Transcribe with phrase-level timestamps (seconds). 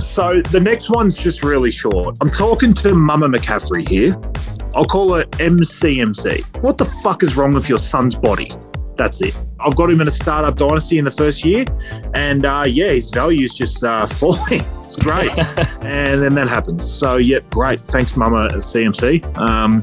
[0.00, 2.16] So the next one's just really short.
[2.20, 4.16] I'm talking to Mama McCaffrey here.
[4.74, 6.62] I'll call her MCMC.
[6.62, 8.50] What the fuck is wrong with your son's body?
[8.96, 9.34] That's it.
[9.58, 11.64] I've got him in a startup dynasty in the first year,
[12.14, 14.62] and uh, yeah, his value's just uh, falling.
[14.84, 15.36] It's great,
[15.82, 16.90] and then that happens.
[16.90, 17.80] So yeah, great.
[17.80, 19.24] Thanks, Mama CMC.
[19.38, 19.82] Um,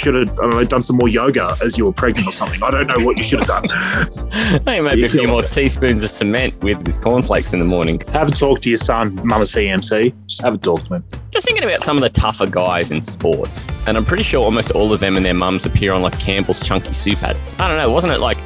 [0.00, 2.62] should have I don't know, done some more yoga as you were pregnant or something.
[2.62, 3.64] I don't know what you should have done.
[4.64, 8.00] Hey, maybe a few more teaspoons of cement with his cornflakes in the morning.
[8.12, 10.14] Have a talk to your son, Mama CMC.
[10.26, 11.04] Just have a talk to him.
[11.30, 14.70] Just thinking about some of the tougher guys in sports, and I'm pretty sure almost
[14.72, 17.54] all of them and their mums appear on like Campbell's Chunky Soup ads.
[17.58, 18.38] I don't know, wasn't it like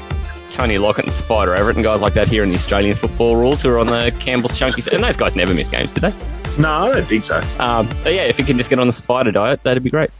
[0.50, 3.62] Tony Lockett and Spider Everitt and guys like that here in the Australian football rules
[3.62, 4.92] who are on the Campbell's Chunky Soup?
[4.92, 6.12] And those guys never miss games, did they?
[6.60, 7.40] No, I don't think so.
[7.58, 10.10] Um, but yeah, if you can just get on the Spider diet, that'd be great.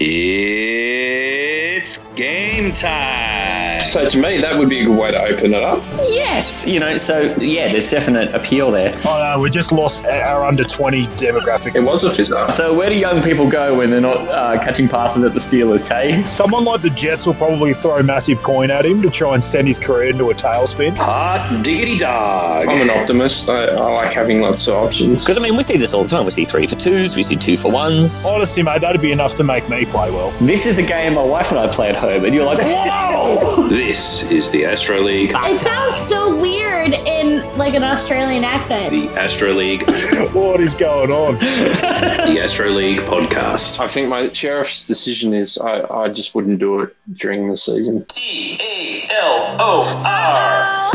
[0.00, 3.69] It's game time.
[3.86, 5.82] So to me, that would be a good way to open it up.
[6.08, 8.92] Yes, you know, so yeah, there's definite appeal there.
[9.06, 11.74] Oh no, we just lost our under 20 demographic.
[11.74, 12.52] It was a fizzer.
[12.52, 15.86] So where do young people go when they're not uh, catching passes at the Steelers,
[15.86, 16.24] Tay?
[16.24, 19.42] Someone like the Jets will probably throw a massive coin at him to try and
[19.42, 20.96] send his career into a tailspin.
[20.96, 22.68] Hot diggity dog.
[22.68, 23.48] I'm an optimist.
[23.48, 25.20] I, I like having lots of options.
[25.20, 26.24] Because I mean, we see this all the time.
[26.24, 28.24] We see three for twos, we see two for ones.
[28.26, 30.30] Honestly, mate, that'd be enough to make me play well.
[30.40, 33.68] This is a game my wife and I play at home, and you're like, whoa!
[33.70, 35.30] This is the Astro League.
[35.32, 38.90] It sounds so weird in like an Australian accent.
[38.90, 39.88] The Astro League.
[40.32, 41.34] what is going on?
[41.38, 43.78] the Astro League podcast.
[43.78, 48.06] I think my sheriff's decision is I, I just wouldn't do it during the season.
[48.06, 50.90] T A L O R.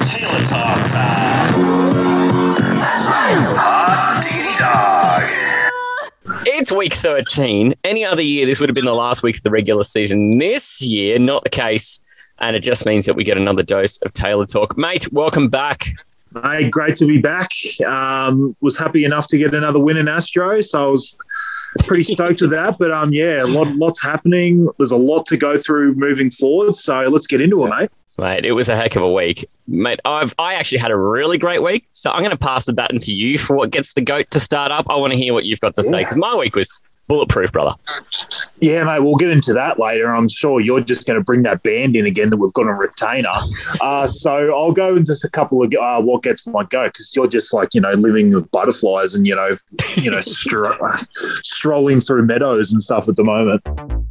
[0.00, 1.37] Talor Talk time.
[6.50, 7.74] It's week 13.
[7.84, 10.38] Any other year, this would have been the last week of the regular season.
[10.38, 12.00] This year, not the case.
[12.38, 14.78] And it just means that we get another dose of Talor Talk.
[14.78, 15.88] Mate, welcome back.
[16.42, 17.50] Hey, great to be back.
[17.86, 21.14] Um, was happy enough to get another win in Astro, so I was
[21.80, 22.78] pretty stoked with that.
[22.78, 24.70] But um, yeah, a lot, lots happening.
[24.78, 26.76] There's a lot to go through moving forward.
[26.76, 27.90] So let's get into it, mate.
[28.18, 29.48] Mate, it was a heck of a week.
[29.68, 31.86] Mate, I've I actually had a really great week.
[31.92, 34.40] So I'm going to pass the baton to you for what gets the goat to
[34.40, 34.86] start up.
[34.90, 36.68] I want to hear what you've got to say because my week was
[37.08, 37.74] bulletproof, brother.
[38.60, 40.08] Yeah, mate, we'll get into that later.
[40.14, 42.76] I'm sure you're just going to bring that band in again that we've got on
[42.76, 43.34] retainer.
[43.80, 47.12] Uh, so I'll go into just a couple of uh, what gets my go because
[47.16, 49.56] you're just like you know living with butterflies and you know
[49.96, 50.76] you know stro-
[51.42, 53.62] strolling through meadows and stuff at the moment.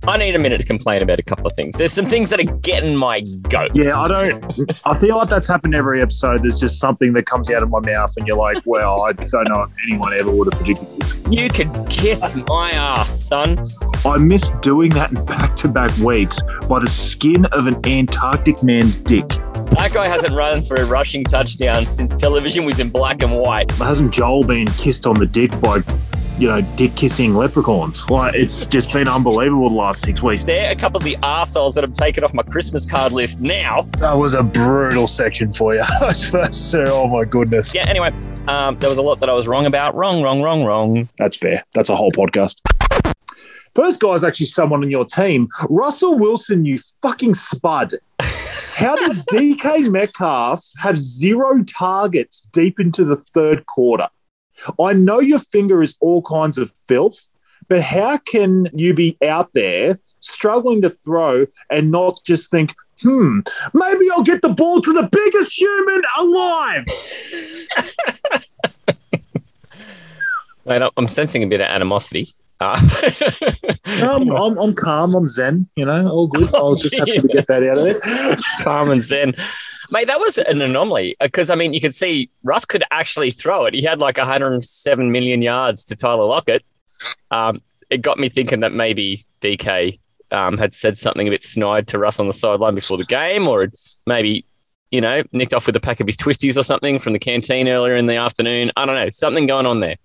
[0.07, 1.77] I need a minute to complain about a couple of things.
[1.77, 3.71] There's some things that are getting my goat.
[3.73, 4.71] Yeah, I don't.
[4.85, 6.43] I feel like that's happened every episode.
[6.43, 9.49] There's just something that comes out of my mouth, and you're like, "Well, I don't
[9.49, 13.57] know if anyone ever would have predicted this." You could kiss my ass, son.
[14.05, 19.27] I missed doing that in back-to-back weeks by the skin of an Antarctic man's dick.
[19.27, 23.71] That guy hasn't run for a rushing touchdown since television was in black and white.
[23.71, 25.81] Hasn't Joel been kissed on the dick by,
[26.37, 28.09] you know, dick kissing leprechauns?
[28.09, 30.45] Like it's just been unbelievable the last six weeks.
[30.45, 33.81] They're a couple of the arseholes that have taken off my Christmas card list now.
[33.99, 35.83] That was a brutal section for you.
[35.99, 37.73] Those first two, oh my goodness.
[37.75, 38.11] Yeah, anyway,
[38.47, 39.95] um, there was a lot that I was wrong about.
[39.95, 41.09] Wrong, wrong, wrong, wrong.
[41.17, 41.63] That's fair.
[41.73, 42.61] That's a whole podcast.
[43.77, 45.49] First guy is actually someone on your team.
[45.69, 47.93] Russell Wilson, you fucking spud.
[48.19, 54.07] How does DK Metcalf have zero targets deep into the third quarter?
[54.81, 57.35] I know your finger is all kinds of filth,
[57.67, 62.73] but how can you be out there struggling to throw and not just think,
[63.03, 63.41] hmm,
[63.75, 66.87] maybe I'll get the ball to the biggest human alive?
[70.65, 72.33] Mate, I'm sensing a bit of animosity.
[72.59, 72.79] Uh,
[73.85, 75.15] I'm, I'm, I'm calm.
[75.15, 75.69] I'm zen.
[75.75, 76.53] You know, all good.
[76.55, 78.37] I was just happy to get that out of there.
[78.63, 79.35] calm and zen.
[79.91, 83.65] Mate, that was an anomaly because I mean, you could see Russ could actually throw
[83.65, 83.73] it.
[83.73, 86.63] He had like 107 million yards to Tyler Lockett.
[87.31, 89.99] Um, it got me thinking that maybe DK
[90.31, 93.47] um, had said something a bit snide to Russ on the sideline before the game,
[93.47, 93.71] or
[94.05, 94.45] maybe
[94.91, 97.69] you know nicked off with a pack of his twisties or something from the canteen
[97.69, 98.71] earlier in the afternoon.
[98.75, 99.95] I don't know, something going on there.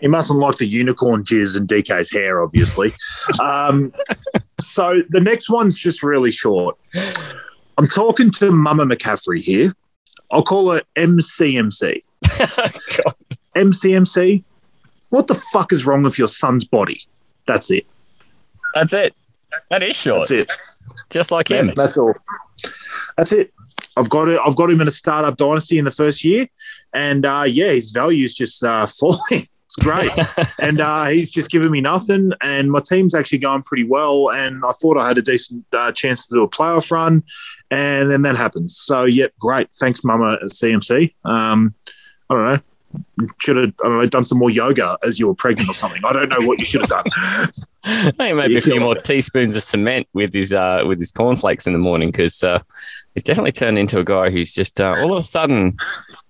[0.00, 2.94] He mustn't like the unicorn jizz in DK's hair, obviously.
[3.40, 3.92] um,
[4.60, 6.76] so the next one's just really short.
[7.78, 9.72] I'm talking to Mama McCaffrey here.
[10.30, 12.02] I'll call her MCMC.
[13.54, 14.44] MCMC.
[15.10, 16.98] What the fuck is wrong with your son's body?
[17.46, 17.86] That's it.
[18.74, 19.14] That's it.
[19.70, 20.28] That is short.
[20.28, 20.52] That's it.
[21.08, 21.72] Just like him.
[21.76, 22.14] That's all.
[23.16, 23.52] That's it.
[23.96, 24.40] I've got it.
[24.44, 26.48] I've got him in a startup dynasty in the first year,
[26.92, 29.46] and uh, yeah, his value is just uh, falling.
[29.76, 30.12] It's great.
[30.60, 32.32] and uh, he's just given me nothing.
[32.40, 34.30] And my team's actually going pretty well.
[34.30, 37.22] And I thought I had a decent uh, chance to do a playoff run.
[37.70, 38.76] And then that happens.
[38.76, 39.68] So, yeah, great.
[39.80, 41.14] Thanks, Mama CMC.
[41.24, 41.74] Um,
[42.30, 42.58] I don't know.
[43.40, 46.00] Should have I don't know, done some more yoga as you were pregnant or something.
[46.04, 47.50] I don't know what you should have done.
[48.18, 49.04] Hey, maybe a few more it.
[49.04, 52.60] teaspoons of cement with his uh, with his cornflakes in the morning because uh,
[53.12, 55.76] he's definitely turned into a guy who's just uh, all of a sudden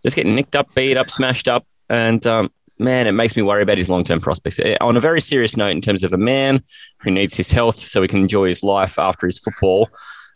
[0.02, 3.62] just getting nicked up, beat up, smashed up, and um, man, it makes me worry
[3.62, 4.59] about his long term prospects.
[4.61, 6.62] Eh, On a very serious note, in terms of a man
[7.00, 9.88] who needs his health so he can enjoy his life after his football,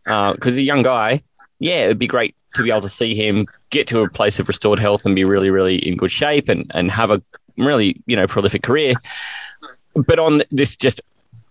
[0.05, 1.23] because a young guy,
[1.59, 4.49] yeah, it'd be great to be able to see him get to a place of
[4.49, 7.23] restored health and be really, really in good shape and and have a
[7.57, 8.95] really you know prolific career.
[9.95, 11.01] But on this just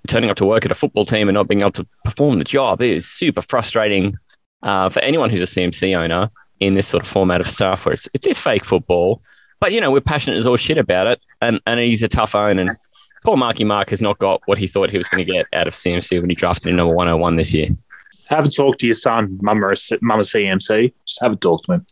[0.07, 2.45] turning up to work at a football team and not being able to perform the
[2.45, 4.17] job is super frustrating
[4.63, 7.93] uh, for anyone who's a CMC owner in this sort of format of stuff where
[7.93, 9.21] it's, it's fake football.
[9.59, 11.21] But, you know, we're passionate as all shit about it.
[11.41, 12.59] And, and he's a tough own.
[12.59, 12.69] And
[13.23, 15.67] poor Marky Mark has not got what he thought he was going to get out
[15.67, 17.69] of CMC when he drafted him number 101 this year.
[18.27, 20.93] have a talk to your son, Mama, Mama CMC.
[21.05, 21.85] Just have a talk to him.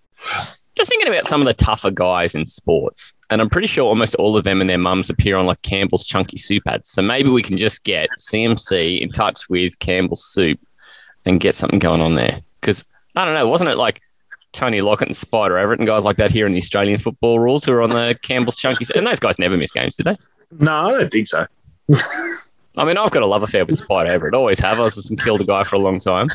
[0.75, 3.13] Just thinking about some of the tougher guys in sports.
[3.29, 6.05] And I'm pretty sure almost all of them and their mums appear on like Campbell's
[6.05, 6.89] Chunky Soup ads.
[6.89, 10.59] So maybe we can just get CMC in touch with Campbell's Soup
[11.25, 12.41] and get something going on there.
[12.61, 12.85] Because
[13.15, 14.01] I don't know, wasn't it like
[14.55, 17.65] Tony Lockett and Spider Everitt and guys like that here in the Australian football rules
[17.65, 18.95] who are on the Campbell's Chunky Soup?
[18.95, 20.17] And those guys never miss games, did they?
[20.59, 21.45] No, I don't think so.
[22.77, 24.33] I mean, I've got a love affair with Spider Everitt.
[24.33, 24.77] Always have.
[24.79, 26.27] I was just killed a guy for a long time.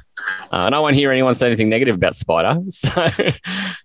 [0.52, 2.60] Uh, and I won't hear anyone say anything negative about Spider.
[2.70, 3.08] So,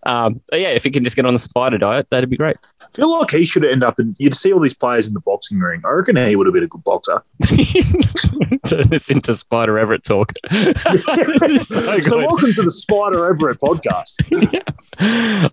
[0.06, 2.56] um, yeah, if he can just get on the Spider diet, that'd be great.
[2.82, 4.16] I feel like he should end up in.
[4.20, 5.82] You'd see all these players in the boxing ring.
[5.84, 7.24] I reckon he would have been a good boxer.
[8.68, 10.32] Turn this into Spider Everitt talk.
[11.66, 14.16] So So, welcome to the Spider Everitt podcast.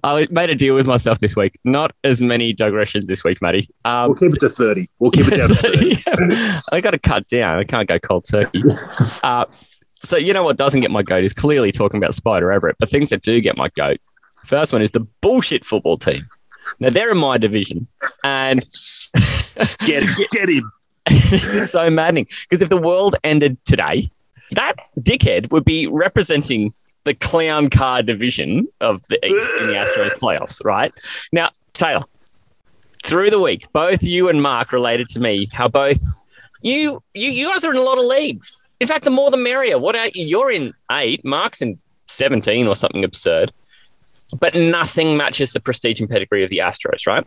[0.04, 1.58] I made a deal with myself this week.
[1.64, 3.68] Not as many digressions this week, Matty.
[3.84, 4.88] Um, We'll keep it to thirty.
[4.98, 6.02] We'll keep it down to thirty.
[6.06, 6.60] Yeah.
[6.72, 7.58] I got to cut down.
[7.58, 8.62] I can't go cold turkey.
[9.22, 9.44] Uh,
[10.04, 12.90] so you know what doesn't get my goat is clearly talking about Spider Everitt, but
[12.90, 13.98] things that do get my goat.
[14.46, 16.26] First one is the bullshit football team.
[16.80, 17.86] Now they're in my division,
[18.24, 18.64] and
[19.84, 20.14] Get him.
[20.30, 20.72] Get him.
[21.06, 24.10] this is so maddening because if the world ended today,
[24.52, 26.70] that dickhead would be representing
[27.04, 30.92] the clown car division of the in the Astros playoffs, right?
[31.32, 32.04] Now, Talor,
[33.04, 36.00] through the week, both you and Mark related to me how both
[36.62, 38.56] you you you guys are in a lot of leagues.
[38.80, 39.78] In fact, the more the merrier.
[39.78, 40.24] What are you?
[40.26, 41.78] You're in eight, Mark's in
[42.08, 43.52] seventeen or something absurd.
[44.38, 47.26] But nothing matches the prestige and pedigree of the Astros, right?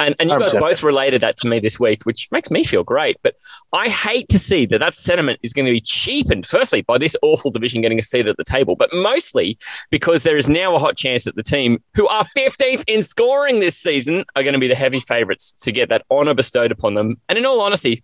[0.00, 0.60] And, and you guys 100%.
[0.60, 3.16] both related that to me this week, which makes me feel great.
[3.22, 3.36] But
[3.72, 7.16] I hate to see that that sentiment is going to be cheapened, firstly, by this
[7.22, 9.58] awful division getting a seat at the table, but mostly
[9.90, 13.60] because there is now a hot chance that the team, who are 15th in scoring
[13.60, 16.94] this season, are going to be the heavy favourites to get that honour bestowed upon
[16.94, 17.20] them.
[17.28, 18.02] And in all honesty,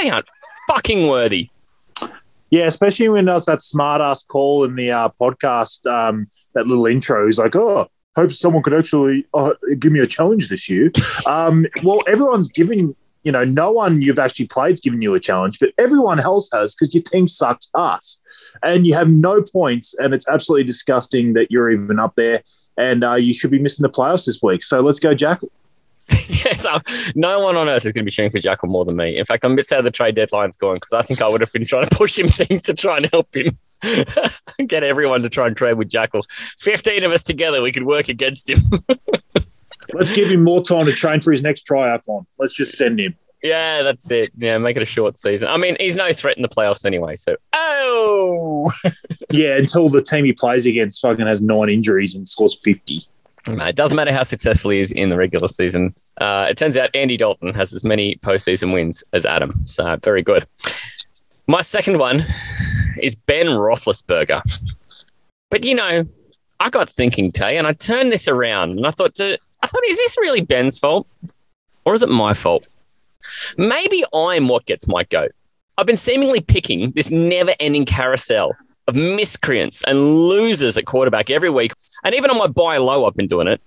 [0.00, 0.28] they aren't
[0.68, 1.50] fucking worthy.
[2.50, 6.86] Yeah, especially when does that smart ass call in the uh, podcast, um, that little
[6.86, 7.26] intro.
[7.26, 10.90] He's like, oh, hope someone could actually uh, give me a challenge this year.
[11.26, 15.60] um, well, everyone's giving, you know, no one you've actually played's giving you a challenge,
[15.60, 18.18] but everyone else has because your team sucks ass
[18.64, 19.94] and you have no points.
[19.98, 22.40] And it's absolutely disgusting that you're even up there
[22.76, 24.64] and uh, you should be missing the playoffs this week.
[24.64, 25.40] So let's go, Jack.
[26.44, 26.80] Yes, um,
[27.14, 29.16] no one on earth is going to be cheering for Jackal more than me.
[29.18, 31.40] In fact, I'm a bit sad the trade deadline's gone because I think I would
[31.40, 33.58] have been trying to push him things to try and help him
[34.66, 36.24] get everyone to try and trade with Jackal.
[36.58, 38.60] 15 of us together, we could work against him.
[39.92, 42.24] Let's give him more time to train for his next triathlon.
[42.38, 43.16] Let's just send him.
[43.42, 44.30] yeah, that's it.
[44.36, 45.48] Yeah, make it a short season.
[45.48, 47.16] I mean, he's no threat in the playoffs anyway.
[47.16, 48.72] So, oh,
[49.32, 53.00] Yeah, until the team he plays against fucking has nine injuries and scores 50.
[53.46, 55.94] No, it doesn't matter how successful he is in the regular season.
[56.20, 59.66] Uh, it turns out Andy Dalton has as many postseason wins as Adam.
[59.66, 60.46] So very good.
[61.46, 62.26] My second one
[63.00, 64.42] is Ben Roethlisberger.
[65.50, 66.06] But you know,
[66.60, 69.82] I got thinking, Tay, and I turned this around and I thought, to, I thought,
[69.88, 71.06] is this really Ben's fault,
[71.84, 72.68] or is it my fault?
[73.56, 75.32] Maybe I'm what gets my goat.
[75.78, 78.54] I've been seemingly picking this never-ending carousel
[78.86, 81.72] of miscreants and losers at quarterback every week.
[82.04, 83.60] And even on my buy low, I've been doing it.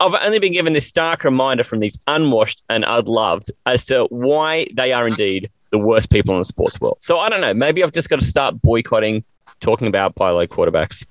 [0.00, 4.66] I've only been given this stark reminder from these unwashed and unloved as to why
[4.74, 6.96] they are indeed the worst people in the sports world.
[7.00, 7.54] So I don't know.
[7.54, 9.24] Maybe I've just got to start boycotting
[9.60, 11.04] talking about buy low quarterbacks.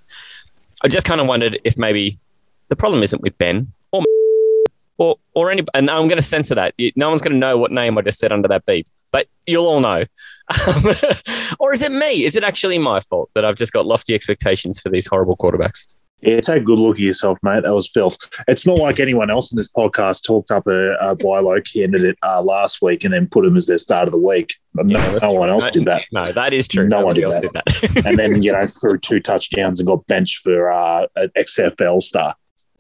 [0.84, 2.20] I just kind of wondered if maybe
[2.68, 4.04] the problem isn't with Ben or
[4.98, 5.64] or or any.
[5.74, 6.74] And I'm going to censor that.
[6.96, 9.68] No one's going to know what name I just said under that beep, but you'll
[9.68, 10.04] all know.
[10.68, 10.86] Um,
[11.60, 12.26] or is it me?
[12.26, 15.88] Is it actually my fault that I've just got lofty expectations for these horrible quarterbacks?
[16.22, 17.64] Yeah, take a good look at yourself, mate.
[17.64, 18.18] That was filth.
[18.48, 22.18] It's not like anyone else in this podcast talked up a, a buy low candidate
[22.24, 24.56] uh, last week and then put him as their start of the week.
[24.76, 26.06] No, Yeah, no one else did that.
[26.12, 26.88] No, that is true.
[26.88, 27.42] No one did that.
[27.42, 28.06] did that.
[28.06, 32.34] And then, you know, threw two touchdowns and got benched for uh, an XFL star.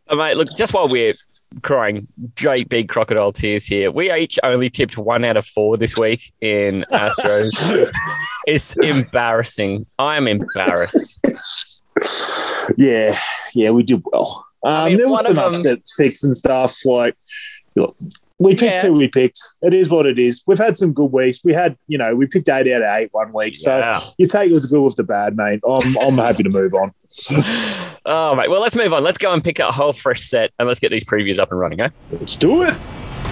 [0.08, 1.16] Oh, mate, look, just while we're
[1.64, 2.08] crying
[2.38, 6.34] great big crocodile tears here, we each only tipped one out of four this week
[6.42, 7.92] in Astros.
[8.48, 9.86] it's embarrassing.
[10.00, 11.20] I am embarrassed.
[12.78, 13.18] Yeah,
[13.54, 14.46] yeah, we did well.
[14.64, 16.86] Um, I mean, there was some them- upset picks and stuff.
[16.86, 17.16] Like,
[17.76, 17.96] look,
[18.38, 18.82] we picked Yeah.
[18.84, 19.40] who we picked.
[19.62, 20.42] It is what it is.
[20.48, 21.40] We've had some good weeks.
[21.44, 23.56] We had, you know, we picked eight out of eight one week.
[23.56, 25.60] So you take the good with the bad, mate.
[25.68, 26.92] I'm, I'm happy to move on.
[28.04, 28.50] Oh, mate.
[28.50, 29.04] Well, let's move on.
[29.04, 31.60] Let's go and pick a whole fresh set and let's get these previews up and
[31.60, 31.90] running, eh?
[32.12, 32.74] Let's do it.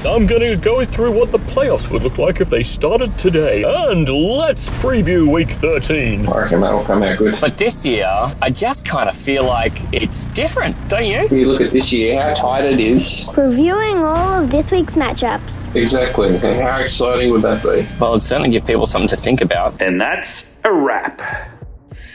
[0.05, 3.63] I'm going to go through what the playoffs would look like if they started today.
[3.65, 6.25] And let's preview week 13.
[6.25, 7.37] I reckon that'll come out good.
[7.41, 8.07] But this year,
[8.41, 11.27] I just kind of feel like it's different, don't you?
[11.29, 13.27] You look at this year, how tight it is.
[13.35, 15.75] Reviewing all of this week's matchups.
[15.75, 16.29] Exactly.
[16.29, 17.85] And how exciting would that be?
[17.99, 19.81] Well, it'd certainly give people something to think about.
[19.81, 21.21] And that's a wrap.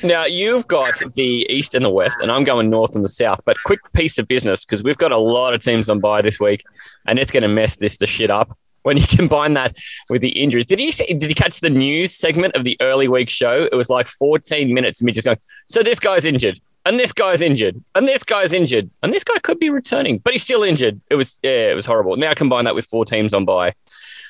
[0.02, 3.40] Now, you've got the East and the West, and I'm going North and the South.
[3.44, 6.38] But quick piece of business because we've got a lot of teams on bye this
[6.40, 6.64] week,
[7.06, 8.56] and it's going to mess this the shit up.
[8.82, 9.74] When you combine that
[10.10, 13.08] with the injuries, did you see, did you catch the news segment of the early
[13.08, 13.68] week show?
[13.70, 15.38] It was like 14 minutes of me just going,
[15.68, 19.38] "So this guy's injured, and this guy's injured, and this guy's injured, and this guy
[19.38, 22.16] could be returning, but he's still injured." It was yeah, it was horrible.
[22.16, 23.74] Now combine that with four teams on bye.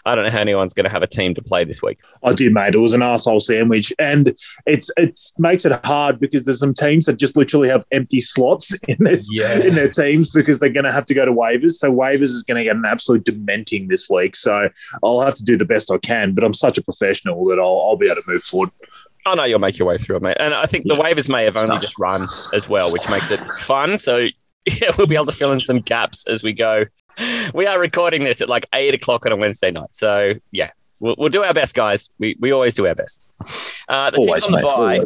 [0.07, 1.99] I don't know how anyone's going to have a team to play this week.
[2.23, 2.75] I did, mate.
[2.75, 4.35] It was an asshole sandwich, and
[4.67, 8.73] it's it makes it hard because there's some teams that just literally have empty slots
[8.89, 9.61] in this Yeah.
[9.61, 11.73] in their teams because they're going to have to go to waivers.
[11.73, 14.37] So waivers is going to get an absolute dementing this week.
[14.37, 14.69] So
[15.03, 16.35] I'll have to do the best I can.
[16.35, 18.71] But I'm such a professional that I'll, I'll be able to move forward.
[19.27, 20.37] I know you'll make your way through it, mate.
[20.39, 23.41] And I think the waivers may have only just run as well, which makes it
[23.63, 23.97] fun.
[23.97, 24.29] So
[24.67, 26.85] yeah, we'll be able to fill in some gaps as we go.
[27.55, 29.95] We are recording this at like eight o'clock on a Wednesday night.
[29.95, 32.11] So yeah, we'll, we'll do our best, guys.
[32.19, 33.27] We, we always do our best.
[33.89, 35.01] Uh, the Always, teams on the bye,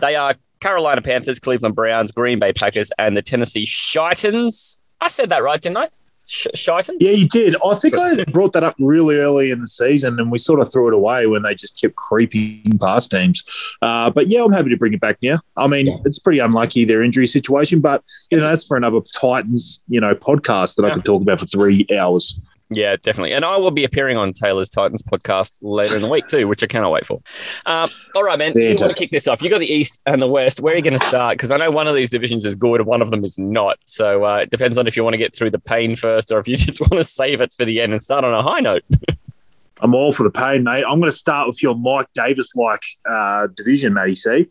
[0.00, 4.78] they are Carolina Panthers, Cleveland Browns, Green Bay Packers, and the Tennessee Shitans.
[5.00, 5.88] I said that right, didn't I?
[6.32, 6.96] Sh- Shitans?
[6.98, 7.56] Yeah, you did.
[7.62, 10.72] I think I brought that up really early in the season, and we sort of
[10.72, 13.44] threw it away when they just kept creeping past teams.
[13.82, 15.40] Uh, but yeah, I'm happy to bring it back now.
[15.58, 19.82] I mean, it's pretty unlucky their injury situation, but you know that's for another Titans,
[19.88, 22.40] you know, podcast that I could talk about for three hours.
[22.74, 23.32] Yeah, definitely.
[23.32, 26.62] And I will be appearing on Talor's Titans podcast later in the week too, which
[26.62, 27.20] I cannot wait for.
[27.66, 28.54] Um, all right, man.
[28.54, 29.42] So you want to kick this off?
[29.42, 30.60] You got the East and the West.
[30.60, 31.36] Where are you going to start?
[31.36, 33.78] Because I know one of these divisions is good one of them is not.
[33.84, 36.38] So uh, it depends on if you want to get through the pain first or
[36.38, 38.60] if you just want to save it for the end and start on a high
[38.60, 38.84] note.
[39.80, 40.84] I'm all for the pain, mate.
[40.84, 44.48] I'm going to start with your Mike Davis like uh, division, Matty C.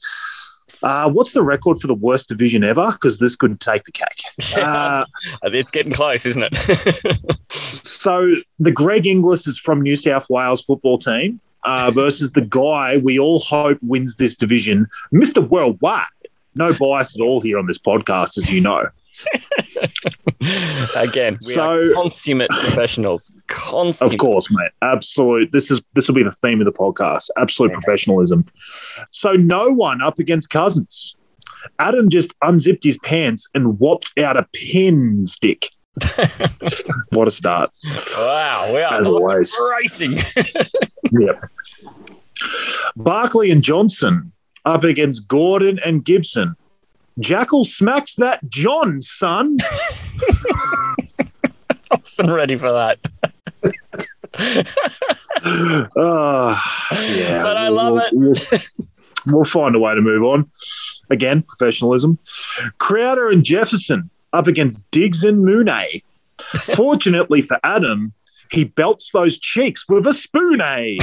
[0.83, 2.91] Uh, what's the record for the worst division ever?
[2.91, 4.07] Because this could take the cake.
[4.61, 5.05] Uh,
[5.43, 7.41] it's getting close, isn't it?
[7.59, 12.97] so the Greg Inglis is from New South Wales football team uh, versus the guy
[12.97, 15.47] we all hope wins this division, Mr.
[15.47, 16.05] Worldwide.
[16.55, 18.85] No bias at all here on this podcast, as you know.
[20.95, 23.31] Again, we So- are consummate professionals.
[23.47, 24.13] Consummate.
[24.13, 24.71] Of course, mate.
[24.81, 25.51] Absolute.
[25.51, 27.29] This is this will be the theme of the podcast.
[27.37, 28.45] Absolute professionalism.
[29.11, 31.15] So no one up against Cousins.
[31.79, 35.69] Adam just unzipped his pants and whopped out a pin stick.
[37.13, 37.69] what a start!
[38.17, 39.55] Wow, we are As always.
[39.79, 40.17] racing.
[41.11, 41.43] Yep.
[42.95, 44.31] Barkley and Johnson
[44.63, 46.55] up against Gordon and Gibson.
[47.19, 49.57] Jackal smacks that John, son.
[49.61, 50.95] I
[52.01, 52.99] wasn't ready for that.
[55.43, 58.13] Ah, yeah, But I love it.
[58.13, 58.35] We'll,
[59.27, 60.49] we'll find a way to move on.
[61.09, 62.19] Again, professionalism.
[62.77, 66.03] Crowder and Jefferson up against Diggs and Mooney.
[66.75, 68.13] Fortunately for Adam,
[68.51, 70.61] he belts those cheeks with a spoon.
[70.61, 70.99] I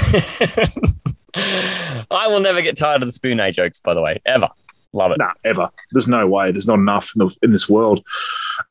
[2.29, 4.49] will never get tired of the spoon jokes, by the way, ever.
[4.93, 5.19] Love it.
[5.19, 5.69] Nah, ever.
[5.93, 6.51] There's no way.
[6.51, 8.05] There's not enough in, the, in this world.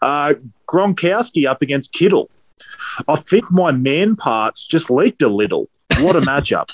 [0.02, 0.34] Uh,
[0.68, 2.30] Gronkowski up against Kittle.
[3.08, 5.70] I think my man parts just leaked a little.
[6.00, 6.72] What a matchup.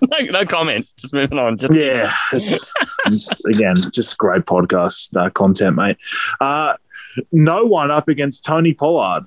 [0.10, 0.86] no, no comment.
[0.98, 1.56] Just moving on.
[1.56, 2.12] Just Yeah.
[2.32, 2.72] It's,
[3.06, 5.96] it's, again, just great podcast uh, content, mate.
[6.40, 6.74] Uh,
[7.32, 9.24] no one up against Tony Pollard.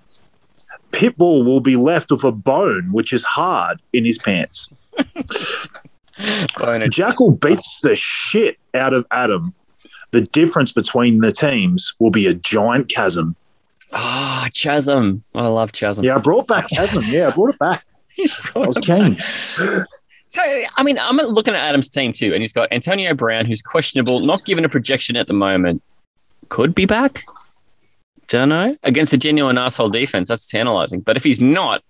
[0.91, 4.71] Pitbull will be left with a bone, which is hard in his pants.
[6.89, 9.53] Jackal beats the shit out of Adam.
[10.11, 13.35] The difference between the teams will be a giant chasm.
[13.91, 15.23] Ah, Chasm.
[15.33, 16.03] I love Chasm.
[16.03, 17.03] Yeah, I brought back chasm.
[17.05, 17.85] Yeah, I brought it back.
[18.55, 19.21] I was keen.
[20.31, 20.43] So,
[20.77, 24.19] I mean, I'm looking at Adam's team too, and he's got Antonio Brown, who's questionable,
[24.19, 25.81] not given a projection at the moment.
[26.49, 27.23] Could be back.
[28.27, 28.77] Don't know.
[28.83, 30.99] Against a genuine asshole defense, that's tantalizing.
[30.99, 31.83] But if he's not,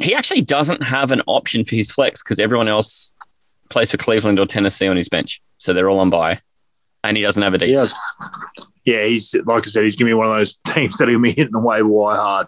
[0.00, 3.12] he actually doesn't have an option for his flex because everyone else
[3.72, 5.40] plays for Cleveland or Tennessee on his bench.
[5.58, 6.40] So they're all on bye.
[7.04, 7.92] And he doesn't have a defense.
[7.92, 8.68] Yes.
[8.84, 11.32] Yeah, he's like I said, he's gonna be one of those teams that he'll be
[11.32, 12.46] hitting the waiver wire hard.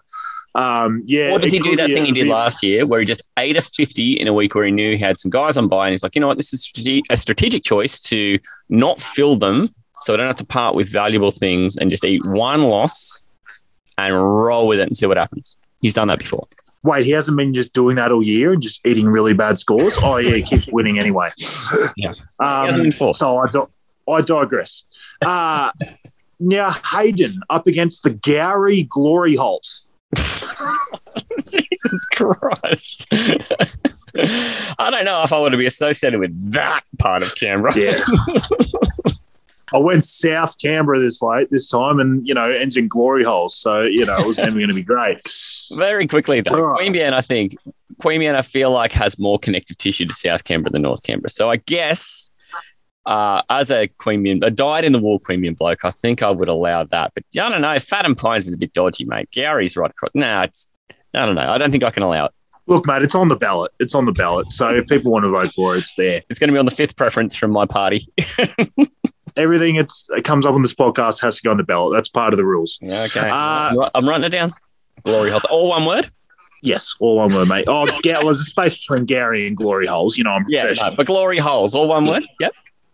[0.53, 1.31] Um, yeah.
[1.31, 3.57] Or does he do that thing he did bit- last year where he just ate
[3.57, 5.91] a 50 in a week where he knew he had some guys on by and
[5.91, 6.71] he's like, you know what, this is
[7.09, 8.39] a strategic choice to
[8.69, 12.21] not fill them so I don't have to part with valuable things and just eat
[12.23, 13.23] one loss
[13.97, 15.57] and roll with it and see what happens.
[15.81, 16.47] He's done that before.
[16.85, 19.97] Wait, he hasn't been just doing that all year and just eating really bad scores.
[20.03, 21.31] Oh yeah, he keeps winning anyway.
[21.97, 22.13] Yeah.
[22.39, 24.85] Um, so I, di- I digress.
[25.21, 25.71] Uh,
[26.39, 29.87] now Hayden up against the Gary Glory Holes.
[31.49, 33.07] Jesus Christ.
[33.11, 37.75] I don't know if I want to be associated with that part of Canberra.
[37.75, 37.97] Yeah.
[39.73, 43.57] I went South Canberra this way this time, and you know, engine glory holes.
[43.57, 45.19] So you know, it was never going to be great.
[45.75, 46.59] Very quickly, though.
[46.59, 46.81] Right.
[46.81, 47.55] Queanbeyan, I think,
[48.01, 51.29] Queanbeyan, I feel like has more connective tissue to South Canberra than North Canberra.
[51.29, 52.31] So I guess
[53.05, 56.47] uh, as a Queanbeyan, a died in the wall Queanbeyan bloke, I think I would
[56.47, 57.13] allow that.
[57.13, 57.75] But I don't know.
[57.75, 59.29] Fadden Pines is a bit dodgy, mate.
[59.31, 60.11] Gary's right across.
[60.13, 60.67] Nah, it's,
[61.13, 61.49] I don't know.
[61.49, 62.31] I don't think I can allow it.
[62.67, 63.71] Look, mate, it's on the ballot.
[63.79, 64.51] It's on the ballot.
[64.51, 66.21] So if people want to vote for it, it's there.
[66.29, 68.07] It's going to be on the fifth preference from my party.
[69.37, 71.95] Everything it's, it comes up on this podcast has to go on the ballot.
[71.95, 72.79] That's part of the rules.
[72.81, 73.29] Yeah, okay.
[73.29, 74.53] Uh, I'm, writing it down.
[75.03, 75.45] Glory holes.
[75.45, 76.09] All one word?
[76.61, 77.65] Yes, all one word, mate.
[77.67, 80.17] Oh, Ga- there's a space between Gary and glory holes.
[80.17, 80.91] You know, I'm Yeah, professional.
[80.91, 81.75] no, but glory holes.
[81.75, 82.23] All one word?
[82.39, 82.53] Yep.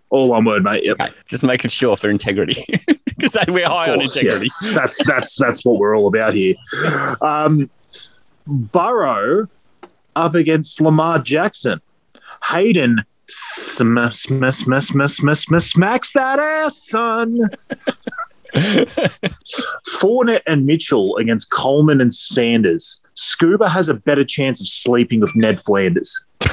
[0.09, 0.83] All one word, mate.
[0.83, 0.99] Yep.
[0.99, 1.11] Okay.
[1.27, 2.65] Just making sure for integrity.
[3.17, 4.47] Because we're high on integrity.
[4.63, 4.71] yeah.
[4.73, 6.55] That's that's that's what we're all about here.
[7.21, 7.69] Um,
[8.47, 9.47] Burrow
[10.15, 11.81] up against Lamar Jackson.
[12.45, 17.39] Hayden sm- sm- sm- sm- sm- sm- smacks that ass, son.
[19.87, 23.01] Fournette and Mitchell against Coleman and Sanders.
[23.13, 26.23] Scuba has a better chance of sleeping with Ned Flanders.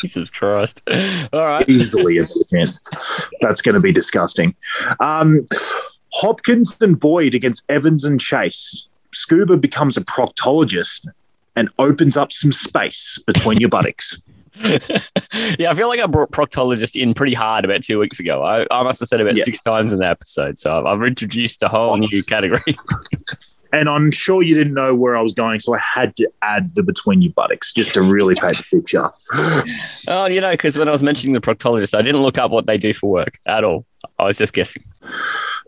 [0.00, 0.82] Jesus Christ.
[1.32, 1.68] All right.
[1.68, 2.80] Easily a better chance.
[3.40, 4.54] That's going to be disgusting.
[5.00, 5.46] Um,
[6.12, 8.86] Hopkins and Boyd against Evans and Chase.
[9.12, 11.06] Scuba becomes a proctologist
[11.56, 14.20] and opens up some space between your buttocks.
[15.58, 18.42] yeah, I feel like I brought proctologist in pretty hard about two weeks ago.
[18.42, 19.44] I, I must have said about Yeah.
[19.44, 20.58] six times in the episode.
[20.58, 22.60] So I've, I've introduced a whole new category.
[23.74, 26.74] And I'm sure you didn't know where I was going, so I had to add
[26.74, 29.10] the between your buttocks just to really paint the picture.
[30.08, 32.66] oh, you know, because when I was mentioning the proctologist, I didn't look up what
[32.66, 33.86] they do for work at all.
[34.18, 34.84] I was just guessing.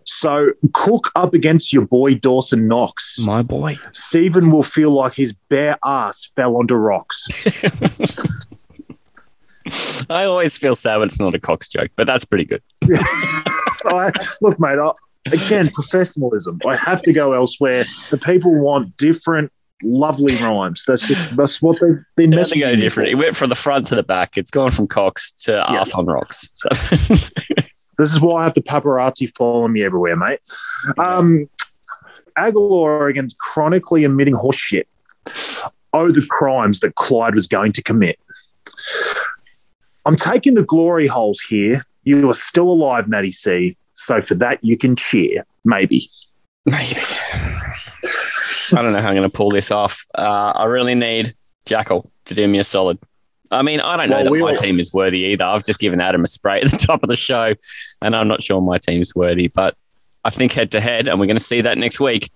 [0.05, 3.21] So Cook up against your boy Dawson Knox.
[3.25, 3.79] My boy.
[3.93, 7.27] Stephen will feel like his bare ass fell onto rocks.
[10.11, 12.63] I always feel sad when it's not a Cox joke, but that's pretty good.
[13.87, 14.91] I, look, mate, I,
[15.27, 16.61] again, professionalism.
[16.67, 17.85] I have to go elsewhere.
[18.11, 20.85] The people want different, lovely rhymes.
[20.87, 22.63] That's just, that's what they've been It messaging.
[22.63, 23.11] go different.
[23.11, 24.37] It went from the front to the back.
[24.37, 25.81] It's gone from Cox to Yeah.
[25.81, 26.49] ass on rocks.
[26.57, 26.69] So
[27.97, 30.41] This is why I have the paparazzi following me everywhere, mate.
[30.99, 31.49] Um,
[32.37, 34.89] Aguilar against chronically emitting horse shit.
[35.93, 38.19] Oh, the crimes that Clyde was going to commit.
[40.07, 41.83] I'm taking the glory holes here.
[42.05, 43.77] You are still alive, Matty C.
[43.95, 45.47] So for that, you can cheer.
[45.65, 46.09] Maybe.
[46.67, 47.01] Maybe.
[48.73, 50.05] I don't know how I'm going to pull this off.
[50.15, 51.35] Uh, I really need
[51.67, 52.99] Jackal to do me a solid.
[53.51, 55.45] I mean, I don't know Well, that we my all- team is worthy either.
[55.45, 57.55] I've just given Adam a spray at the top of the show,
[58.03, 59.49] and I'm not sure my team's worthy.
[59.49, 59.77] But
[60.25, 62.31] I think head to head, and we're going to see that next week.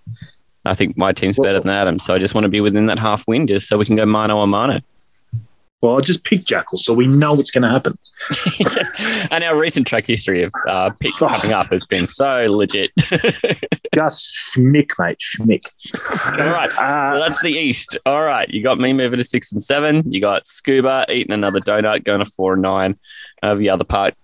[0.65, 2.99] I think my team's better than Adam, so I just want to be within that
[2.99, 4.81] half win, just so we can go mano a mano.
[5.81, 7.93] Well, I just picked Jackal, so we know what's going to happen.
[9.31, 12.91] and our recent track history of uh, picks coming up has been so legit.
[13.95, 15.67] Just schmick, mate, schmick.
[16.37, 16.69] All right.
[16.71, 17.97] Uh, So that's the East.
[18.05, 18.49] All right.
[18.49, 20.03] You got me moving to six and seven.
[20.11, 22.99] You got Scuba eating another donut, going to four and nine.
[23.41, 24.15] Over the other part,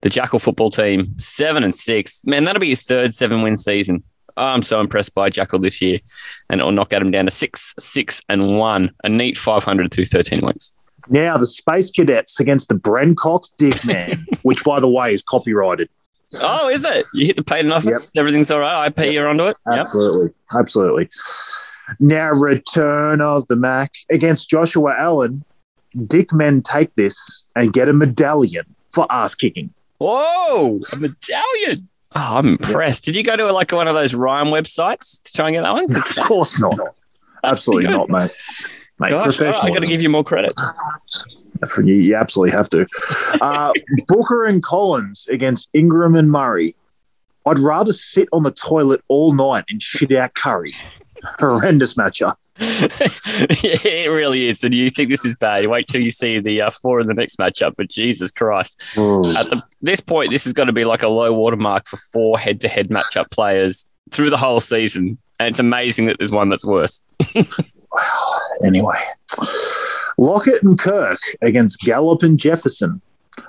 [0.00, 2.22] the Jackal football team, seven and six.
[2.24, 4.04] Man, that'll be his third seven win season.
[4.36, 6.00] I'm so impressed by Jackal this year.
[6.48, 8.90] And it'll knock Adam down to six, six, and one.
[9.04, 10.72] A neat 500 through 13 wins.
[11.08, 15.22] Now the Space Cadets against the Bren Cox Dick Man, which, by the way, is
[15.22, 15.88] copyrighted.
[16.40, 17.06] Oh, is it?
[17.14, 18.10] You hit the patent office?
[18.16, 18.86] Everything's all right.
[18.86, 19.56] IP, you're onto it?
[19.66, 19.78] Yep.
[19.78, 20.30] Absolutely.
[20.58, 21.08] Absolutely.
[22.00, 25.44] Now, return of the Mac against Joshua Allen.
[26.06, 29.72] Dick men take this and get a medallion for ass kicking.
[29.98, 31.88] Whoa, a medallion.
[32.16, 33.04] Oh, I'm impressed.
[33.04, 35.72] Did you go to like one of those rhyme websites to try and get that
[35.72, 35.94] one?
[35.94, 36.78] Of course not.
[37.44, 38.30] Absolutely not, mate.
[38.98, 40.52] Mate, Gosh, all right, I got to give you more credit.
[41.78, 42.86] You, you absolutely have to.
[43.40, 43.72] Uh,
[44.08, 46.76] Booker and Collins against Ingram and Murray.
[47.46, 50.74] I'd rather sit on the toilet all night and shit out curry.
[51.38, 52.36] Horrendous matchup.
[52.56, 54.62] it really is.
[54.62, 55.62] And you think this is bad.
[55.62, 57.74] You wait till you see the uh, four in the next matchup.
[57.76, 58.80] But Jesus Christ.
[59.36, 62.38] At the, this point, this is going to be like a low watermark for four
[62.38, 65.18] head to head matchup players through the whole season.
[65.40, 67.00] And it's amazing that there's one that's worse.
[68.64, 68.94] Anyway,
[70.16, 73.00] Lockett and Kirk against Gallup and Jefferson.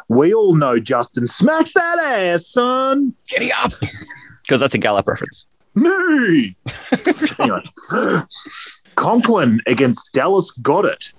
[0.08, 3.13] We all know Justin smacks that ass, son.
[3.27, 3.73] Giddy up.
[4.43, 5.47] Because that's a Gallup reference.
[5.73, 6.55] Me.
[7.39, 7.63] anyway,
[8.93, 11.13] Conklin against Dallas Goedert.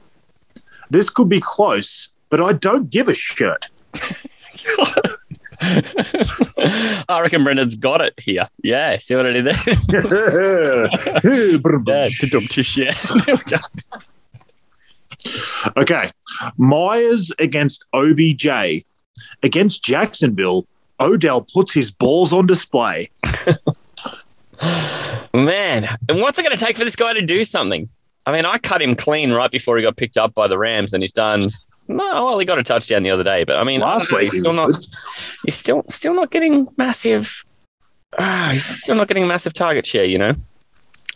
[0.91, 3.67] This could be close, but I don't give a shit.
[7.09, 8.49] I reckon Brendan's got it here.
[8.63, 9.57] Yeah, see what I did there?
[13.27, 13.61] yeah, yeah.
[15.77, 16.09] Okay,
[16.57, 18.85] Meyers against OBJ.
[19.43, 20.67] Against Jacksonville,
[21.01, 23.11] Odell puts his balls on display.
[25.35, 27.89] Man, and what's it going to take for this guy to do something?
[28.25, 30.93] I mean, I cut him clean right before he got picked up by the Rams,
[30.93, 31.43] and he's done.
[31.89, 34.41] No, well, he got a touchdown the other day, but I mean, Last week he's
[34.41, 34.67] still not.
[34.69, 34.87] good.
[35.45, 37.45] He's still still not getting massive.
[38.19, 40.05] Ah, he's still not getting a massive target share.
[40.05, 40.35] You know,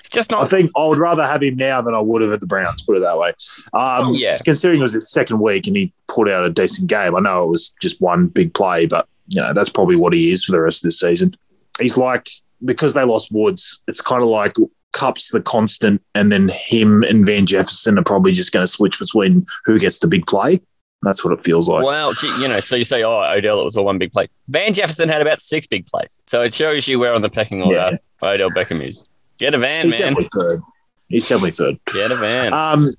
[0.00, 2.40] it's just I think I would rather have him now than I would have at
[2.40, 3.30] the Browns, put it that way.
[3.72, 4.32] Um, Oh, yeah.
[4.44, 7.44] Considering it was his second week and he pulled out a decent game, I know
[7.44, 10.52] it was just one big play, but you know that's probably what he is for
[10.52, 11.36] the rest of the season.
[11.80, 12.28] He's like
[12.64, 14.52] because they lost Woods, it's kind of like
[14.92, 18.98] Kupp's the constant, and then him and Van Jefferson are probably just going to switch
[18.98, 20.60] between who gets the big play.
[21.02, 21.84] That's what it feels like.
[21.84, 24.28] Well, you know, so you say, oh, Odell, it was all one big play.
[24.48, 26.18] Van Jefferson had about six big plays.
[26.26, 27.90] So it shows you where on the pecking order
[28.22, 29.06] Odell Beckham is.
[29.38, 30.12] Get a van, He's man.
[30.12, 30.60] definitely third.
[31.08, 31.78] He's definitely third.
[31.86, 32.52] Get a van.
[32.52, 32.90] Um,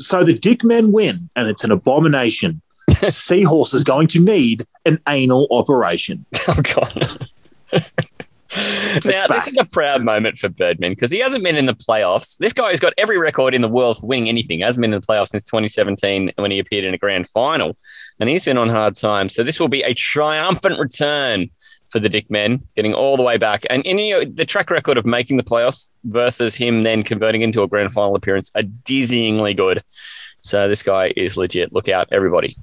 [0.00, 2.60] so the dick men win, and it's an abomination.
[3.08, 6.26] Seahorse is going to need an anal operation.
[6.48, 7.28] Oh God.
[8.56, 9.28] now back.
[9.28, 12.36] this is a proud moment for Birdman because he hasn't been in the playoffs.
[12.38, 14.58] This guy has got every record in the world for winning anything.
[14.58, 17.76] He Hasn't been in the playoffs since 2017 when he appeared in a grand final,
[18.18, 19.34] and he's been on hard times.
[19.34, 21.50] So this will be a triumphant return
[21.90, 23.64] for the Dick Men, getting all the way back.
[23.68, 27.42] And, and you know the track record of making the playoffs versus him then converting
[27.42, 29.82] into a grand final appearance are dizzyingly good.
[30.42, 31.72] So this guy is legit.
[31.72, 32.56] Look out, everybody.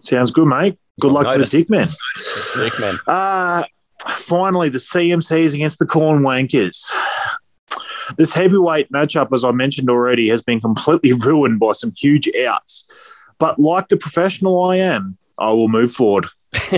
[0.00, 0.78] Sounds good, mate.
[1.00, 1.88] Good luck to the dick men.
[2.56, 2.96] Dick Men.
[3.06, 3.62] Uh,
[4.12, 6.90] finally, the CMCs against the Corn Wankers.
[8.16, 12.88] This heavyweight matchup, as I mentioned already, has been completely ruined by some huge outs.
[13.38, 16.26] But like the professional I am, I will move forward.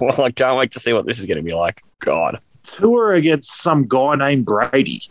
[0.00, 1.80] well, I can't wait to see what this is going to be like.
[2.00, 2.40] God.
[2.64, 5.02] Tua against some guy named Brady.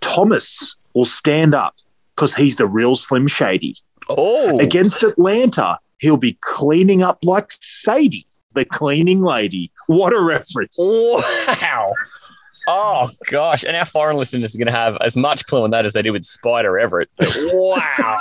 [0.00, 1.74] Thomas will stand up
[2.14, 3.74] because he's the real Slim Shady.
[4.08, 9.70] Oh, Against Atlanta, he'll be cleaning up like Sadie, the cleaning lady.
[9.86, 10.76] What a reference.
[10.78, 11.92] Wow.
[12.66, 15.84] Oh gosh, and our foreign listeners are going to have as much clue on that
[15.84, 17.06] as they do with Spider Everitt.
[17.52, 18.16] Wow,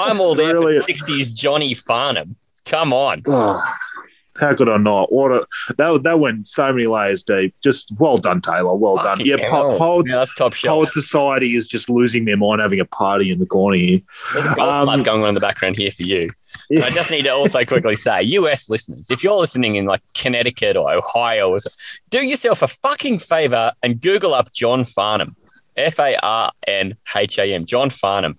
[0.00, 0.80] I'm all there Really?
[0.80, 2.36] for '60s Johnny Farnham.
[2.66, 3.58] Come on, Oh,
[4.40, 5.12] how could I not?
[5.12, 7.54] What a that that went so many layers deep.
[7.62, 8.78] Just well done, Talor.
[8.78, 9.18] Well done.
[9.18, 12.80] Fucking Yeah, po- poets, Yeah, that's top poet society is just losing their mind having
[12.80, 14.00] a party in the corner here.
[14.34, 16.30] There's a golf Um, going on in the background here for you.
[16.68, 16.84] Yeah.
[16.84, 20.76] I just need to also quickly say, US listeners, if you're listening in like Connecticut
[20.76, 21.70] or Ohio, or so,
[22.10, 25.34] do yourself a fucking favor and Google up John Farnham,
[25.76, 28.38] F A R N H A M, John Farnham.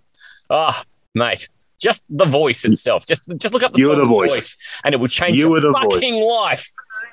[0.49, 0.83] Ah,
[1.13, 1.49] mate,
[1.81, 3.05] just the voice itself.
[3.05, 4.55] Just just look up the, the voice.
[4.83, 6.29] and it will change You your fucking voice.
[6.29, 6.67] life.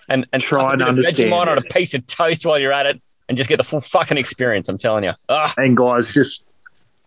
[0.09, 3.01] And and Try and understand Vegemite on a piece of toast while you're at it,
[3.29, 4.69] and just get the full fucking experience.
[4.69, 5.13] I'm telling you.
[5.29, 6.45] Ah, And guys, just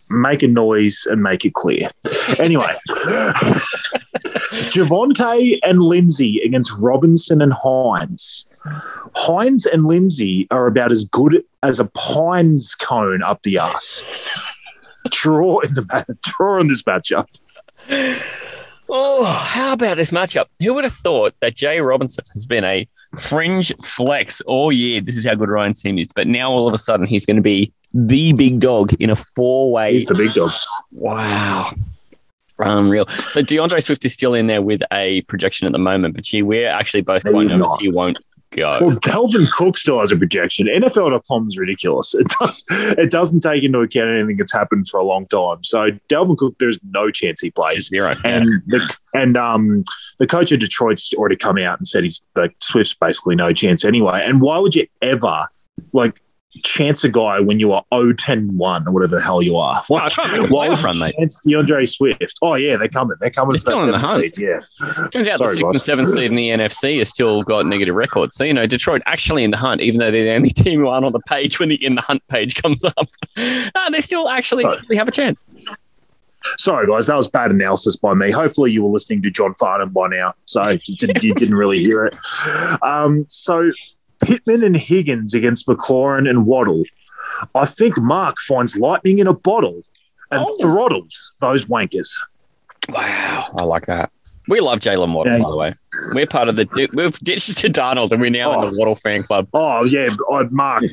[0.09, 1.87] make a noise and make it clear.
[2.39, 2.69] Anyway,
[4.71, 8.45] Javonte and Lindsay against Robinson and Hines.
[9.15, 14.03] Hines and Lindsay are about as good as a pines cone up the ass.
[15.09, 17.25] Draw in the draw in this matchup.
[18.93, 20.45] Oh, how about this matchup?
[20.59, 24.99] Who would have thought that Jay Robinson has been a fringe flex all year?
[24.99, 26.09] This is how good Ryan's team is.
[26.13, 29.15] But now all of a sudden he's going to be the big dog in a
[29.15, 29.93] four way.
[29.93, 30.51] He's the big dog.
[30.91, 31.73] Wow.
[32.59, 33.07] Unreal.
[33.29, 36.43] So D'Andre Swift is still in there with a projection at the moment, but gee,
[36.43, 38.19] we're actually both No, quite he's he won't
[38.51, 38.77] go.
[38.81, 40.67] Well, Dalvin Cook still has a projection.
[40.67, 42.13] NFL.com is ridiculous.
[42.13, 45.63] It does it doesn't take into account anything that's happened for a long time.
[45.63, 47.87] So Dalvin Cook, there's no chance he plays.
[47.87, 48.15] Zero.
[48.23, 49.83] And the and um
[50.19, 53.83] the coach of Detroit's already come out and said he's like Swift's basically no chance
[53.83, 54.21] anyway.
[54.23, 55.47] And why would you ever
[55.93, 56.21] like
[56.63, 59.81] chance a guy when you are 0-10-1 or whatever the hell you are.
[59.89, 60.09] Oh, I
[60.41, 61.15] make why would run, mate.
[61.17, 62.39] chance D'Andre Swift?
[62.41, 63.17] Oh yeah, they're coming.
[63.19, 63.53] They're coming.
[63.53, 64.23] They're for that still in the seventh hunt.
[64.23, 65.07] seed, Yeah.
[65.11, 67.95] Turns out Sorry, the sixth and seventh seed in the NFC has still got negative
[67.95, 68.35] records.
[68.35, 70.87] So, you know, Detroit actually in the hunt, even though they're the only team who
[70.87, 73.07] aren't on the page when the in the hunt page comes up.
[73.37, 75.43] no, they still actually we have a chance.
[76.57, 78.31] Sorry, guys, that was bad analysis by me.
[78.31, 81.79] Hopefully, you were listening to John Farnham by now, so you didn't, you didn't really
[81.79, 82.15] hear it.
[82.81, 83.71] Um, so,
[84.23, 86.83] Pittman and Higgins against McLaurin and Waddle.
[87.55, 89.83] I think Mark finds lightning in a bottle
[90.31, 90.57] and Oh.
[90.61, 92.09] throttles those wankers.
[92.89, 94.11] Wow, I like that.
[94.47, 95.43] We love Jaylen Waddle, Yeah.
[95.43, 95.75] by the way.
[96.13, 98.79] We're part of the we've ditched to Donald, and we're now in the oh.
[98.79, 99.47] Waddle fan club.
[99.53, 100.83] Oh yeah, I, Mark,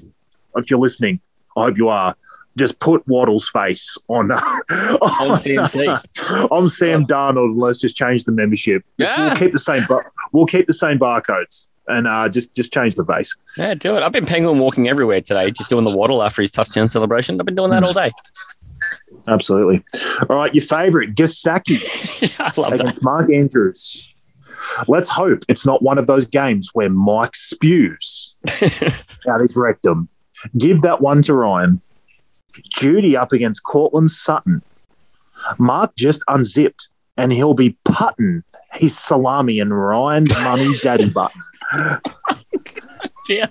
[0.57, 1.21] if you're listening,
[1.57, 2.15] I hope you are.
[2.59, 6.51] Just put Waddle's face on on, CMC.
[6.51, 7.55] on Sam Darnold.
[7.57, 8.83] Let's just change the membership.
[8.99, 9.27] Just- Yeah.
[9.29, 9.83] We'll keep the same.
[9.89, 13.35] bar- We'll keep the same barcodes and uh, just just change the face.
[13.57, 14.03] Yeah, do it.
[14.03, 17.41] I've been penguin walking everywhere today, just doing the waddle after his touchdown celebration.
[17.41, 18.11] I've been doing that all day.
[19.27, 19.85] Absolutely.
[20.29, 21.83] All right, your favorite, Gesicki
[22.41, 22.81] I love that.
[22.81, 24.15] against Mark Andrews.
[24.87, 28.35] Let's hope it's not one of those games where Mike spews
[29.29, 30.09] out his rectum.
[30.57, 31.81] Give that one to Ryan.
[32.77, 34.63] Jeudy up against Courtland Sutton.
[35.59, 41.41] Mark just unzipped and he'll be putting his salami and Ryan's mummy daddy button.
[43.29, 43.49] Yeah.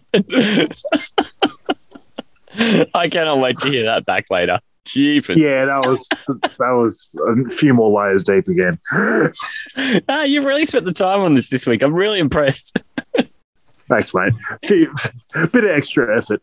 [2.94, 4.60] I cannot wait to hear that back later.
[4.86, 5.40] Jeepers.
[5.40, 8.80] Yeah, that was that was a few more layers deep again.
[10.10, 11.84] Ah, you've really spent the time on this this week.
[11.84, 12.80] I'm really impressed.
[13.90, 14.34] Thanks, mate.
[14.68, 16.42] Bit of extra effort.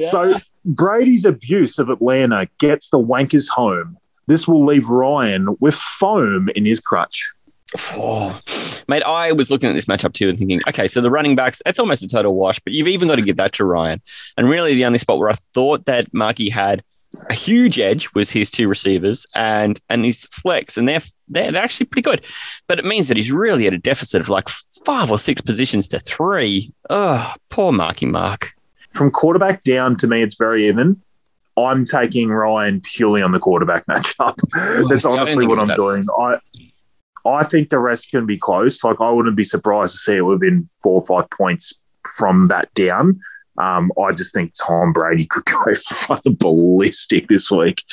[0.00, 0.34] So
[0.64, 3.96] Brady's abuse of Atlanta gets the wankers home.
[4.26, 7.32] This will leave Ryan with foam in his crutch.
[7.92, 8.40] Oh,
[8.88, 11.62] mate, I was looking at this matchup too and thinking, okay, so the running backs,
[11.64, 14.02] that's almost a total wash, but you've even got to give that to Ryan.
[14.36, 16.82] And really, the only spot where I thought that Markey had
[17.28, 21.62] a huge edge was his two receivers and and his flex, and they're they're, they're
[21.62, 22.24] actually pretty good.
[22.68, 24.48] But it means that he's really at a deficit of like
[24.84, 26.72] five or six positions to three.
[26.88, 28.52] Oh, poor Marky Mark.
[28.90, 31.00] From quarterback down, to me, it's very even.
[31.56, 34.36] I'm taking Ryan purely on the quarterback matchup.
[34.88, 36.02] That's see, I don't honestly what I'm doing.
[36.18, 36.38] I
[37.26, 38.82] I think the rest can be close.
[38.82, 41.74] Like I wouldn't be surprised to see it within four or five points
[42.16, 43.20] from that down.
[43.58, 47.84] Um, I just think Tom Brady could go fucking ballistic this week.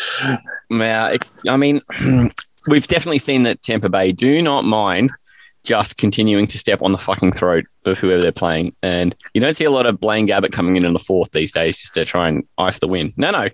[0.69, 1.77] Yeah, I mean,
[2.69, 5.11] we've definitely seen that Tampa Bay do not mind
[5.67, 8.73] just continuing to step on the fucking throat of whoever they're playing.
[8.81, 11.51] And you don't see a lot of Blaine Gabbert coming in in the fourth these
[11.51, 13.13] days just to try and ice the win.
[13.17, 13.49] No, no.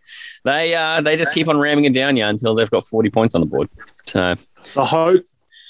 [0.46, 3.34] They uh, they just keep on ramming it down you until they've got 40 points
[3.34, 3.68] on the board.
[4.06, 4.36] So,
[4.76, 5.24] the hope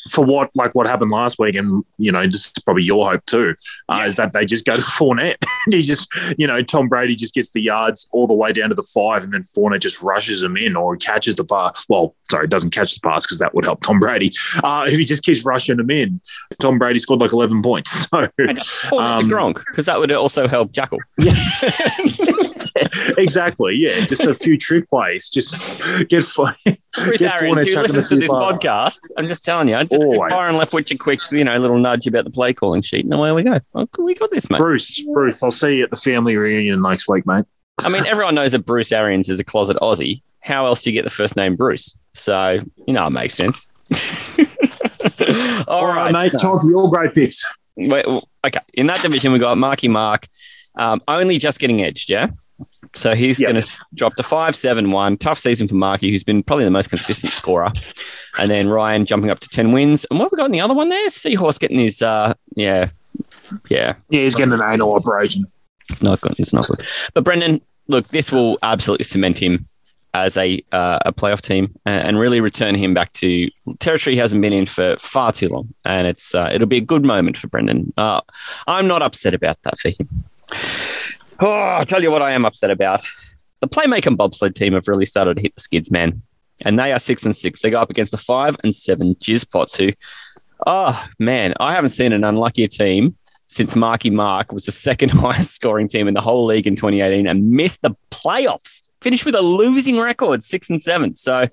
[0.10, 3.26] for what like what happened last week, and you know, this is probably your hope
[3.26, 3.56] too,
[3.90, 7.16] uh, is that they just go to Fournette and he just, you know, Tom Brady
[7.16, 10.02] just gets the yards all the way down to the five, and then Fournette just
[10.02, 11.86] rushes him in or catches the pass.
[11.90, 14.32] Well, sorry, doesn't catch the pass because that would help Tom Brady.
[14.64, 16.22] Uh, if he just keeps rushing him in,
[16.60, 18.08] Tom Brady scored like eleven points.
[18.14, 21.00] So um, Gronk, because that would also help Jackal.
[21.18, 21.34] Yeah.
[23.18, 25.60] exactly, yeah, just a few trick plays, just
[26.10, 26.24] get.
[26.96, 30.32] Get Arians, Fournette who listens to this podcast, I'm just telling you, just Always.
[30.32, 33.06] fire and left with your quick, you know, little nudge about the play calling sheet,
[33.06, 33.60] and away we go.
[33.76, 34.58] Oh, we got this, mate.
[34.58, 37.46] Bruce, Bruce, I'll see you at the family reunion next week, mate.
[37.80, 40.22] I mean, everyone knows that Bruce Arians is a closet Aussie.
[40.40, 41.96] How else do you get the first name Bruce?
[42.14, 43.68] So, you know, it makes sense.
[45.68, 46.34] All right, mate.
[46.40, 47.46] Time for your great picks.
[47.76, 48.60] Wait, okay.
[48.74, 50.28] In that division, we got Marky Mark,
[50.76, 52.28] um, only just getting edged, yeah?
[52.96, 53.52] So he's Yep.
[53.52, 55.18] going to drop to 5 7 1.
[55.18, 57.72] Tough season for Marky, who's been probably the most consistent scorer.
[58.38, 60.06] And then Ryan jumping up to 10 wins.
[60.10, 61.10] And what have we got in the other one there?
[61.10, 62.90] Seahorse getting his, uh, yeah,
[63.70, 63.96] yeah.
[64.10, 65.46] Yeah, he's getting an anal operation.
[65.90, 66.36] It's not good.
[66.38, 66.86] It's not good.
[67.14, 69.68] But Brendan, look, this will absolutely cement him
[70.16, 74.20] as a uh, a playoff team and, and really return him back to territory he
[74.20, 75.74] hasn't been in for far too long.
[75.86, 77.92] And it's uh, it'll be a good moment for Brendan.
[77.98, 78.22] Uh,
[78.68, 80.08] I'm not upset about that for him.
[81.40, 83.02] Oh, I'll tell you what I am upset about.
[83.62, 86.22] The playmaker bobsled team have really started to hit the skids, man.
[86.66, 87.62] And they are six and six.
[87.62, 89.94] They go up against the five and seven Jizpots, who,
[90.68, 93.18] oh man, I haven't seen an unluckier team
[93.48, 97.28] since Marky Mark was the second highest scoring team in the whole league in 2018
[97.28, 98.88] and missed the playoffs.
[99.02, 101.16] Finished with a losing record, six and seven.
[101.16, 101.50] So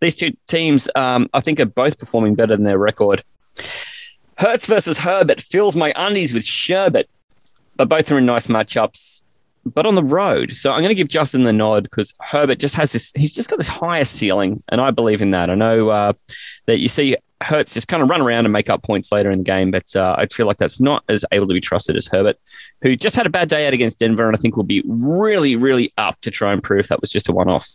[0.00, 3.22] these two teams, um, I think, are both performing better than their record.
[4.36, 7.08] Hurts versus Herbert fills my undies with sherbet,
[7.78, 9.22] but both are in nice matchups,
[9.64, 10.54] but on the road.
[10.54, 13.48] So I'm going to give Justin the nod because Herbert just has this, he's just
[13.48, 15.48] got this higher ceiling, and I believe in that.
[15.48, 16.12] I know uh,
[16.66, 19.38] that you see Hurts just kind of run around and make up points later in
[19.38, 22.08] the game, but uh, I feel like that's not as able to be trusted as
[22.08, 22.36] Herbert,
[22.82, 25.54] who just had a bad day out against Denver, and I think will be really,
[25.54, 27.68] really up to try and prove that was just a one-off.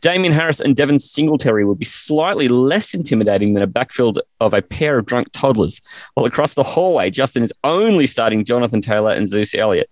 [0.00, 4.62] Damien Harris and Devin Singletary will be slightly less intimidating than a backfield of a
[4.62, 5.80] pair of drunk toddlers.
[6.14, 9.90] While across the hallway, Justin is only starting Jonathan Taylor and Zeus Elliott.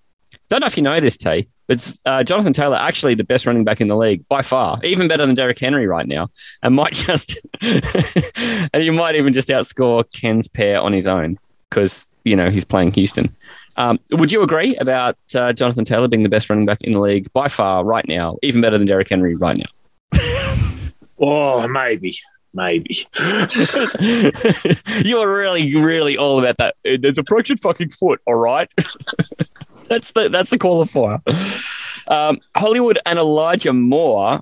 [0.49, 3.63] Don't know if you know this, Tay, but uh, Jonathan Taylor actually the best running
[3.63, 6.29] back in the league by far, even better than Derrick Henry right now,
[6.63, 11.37] and might just and you might even just outscore Ken's pair on his own
[11.69, 13.35] because you know he's playing Houston.
[13.77, 17.01] Um, would you agree about uh, Jonathan Taylor being the best running back in the
[17.01, 20.19] league by far right now, even better than Derrick Henry right now?
[21.23, 22.17] Oh, maybe,
[22.55, 23.07] maybe.
[24.01, 26.77] you are really, really all about that.
[26.89, 28.71] Uh, There's a fractured fucking foot, all right?
[29.91, 31.21] that's the that's the qualifier.
[32.09, 34.41] Um, Hollywood and Elijah Moore,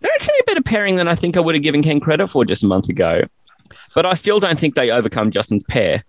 [0.00, 2.44] they're actually a better pairing than I think I would have given Ken credit for
[2.44, 3.22] just a month ago.
[3.94, 6.04] But I still don't think they overcome Justin's pair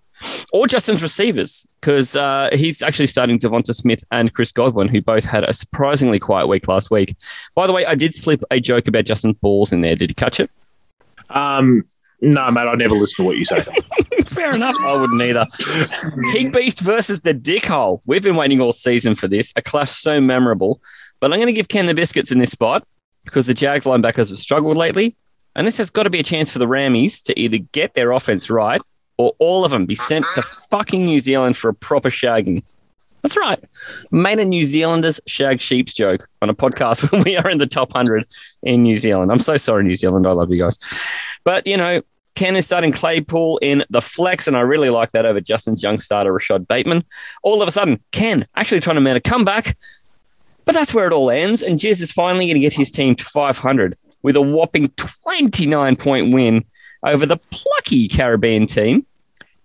[0.52, 5.24] or Justin's receivers because uh, he's actually starting Devonta Smith and Chris Godwin, who both
[5.24, 7.16] had a surprisingly quiet week last week.
[7.54, 9.96] By the way, I did slip a joke about Justin's balls in there.
[9.96, 10.50] Did you catch it?
[11.30, 11.84] Um,
[12.20, 13.64] no, mate, I never listen to what you say.
[14.26, 14.74] Fair enough.
[14.82, 15.46] I wouldn't either.
[16.32, 18.00] Pig Beast versus the Dickhole.
[18.06, 19.52] We've been waiting all season for this.
[19.56, 20.80] A clash so memorable.
[21.20, 22.86] But I'm going to give Ken the biscuits in this spot
[23.24, 25.16] because the Jags linebackers have struggled lately.
[25.54, 28.12] And this has got to be a chance for the Rammies to either get their
[28.12, 28.82] offense right
[29.18, 32.62] or all of them be sent to fucking New Zealand for a proper shagging.
[33.22, 33.62] That's right.
[34.12, 37.66] Made a New Zealanders shag sheeps joke on a podcast when we are in the
[37.66, 38.26] top 100
[38.62, 39.32] in New Zealand.
[39.32, 40.26] I'm so sorry, New Zealand.
[40.26, 40.78] I love you guys.
[41.44, 42.02] But, you know,
[42.36, 45.98] Ken is starting Claypool in the flex, and I really like that over Justin's young
[45.98, 47.04] starter, Rashod Bateman.
[47.42, 49.76] All of a sudden, Ken actually trying to mount a comeback,
[50.64, 51.64] but that's where it all ends.
[51.64, 54.92] And Jizz is finally going to get his team to 500 with a whopping
[55.26, 56.64] 29 point win
[57.02, 59.06] over the plucky Caribbean team.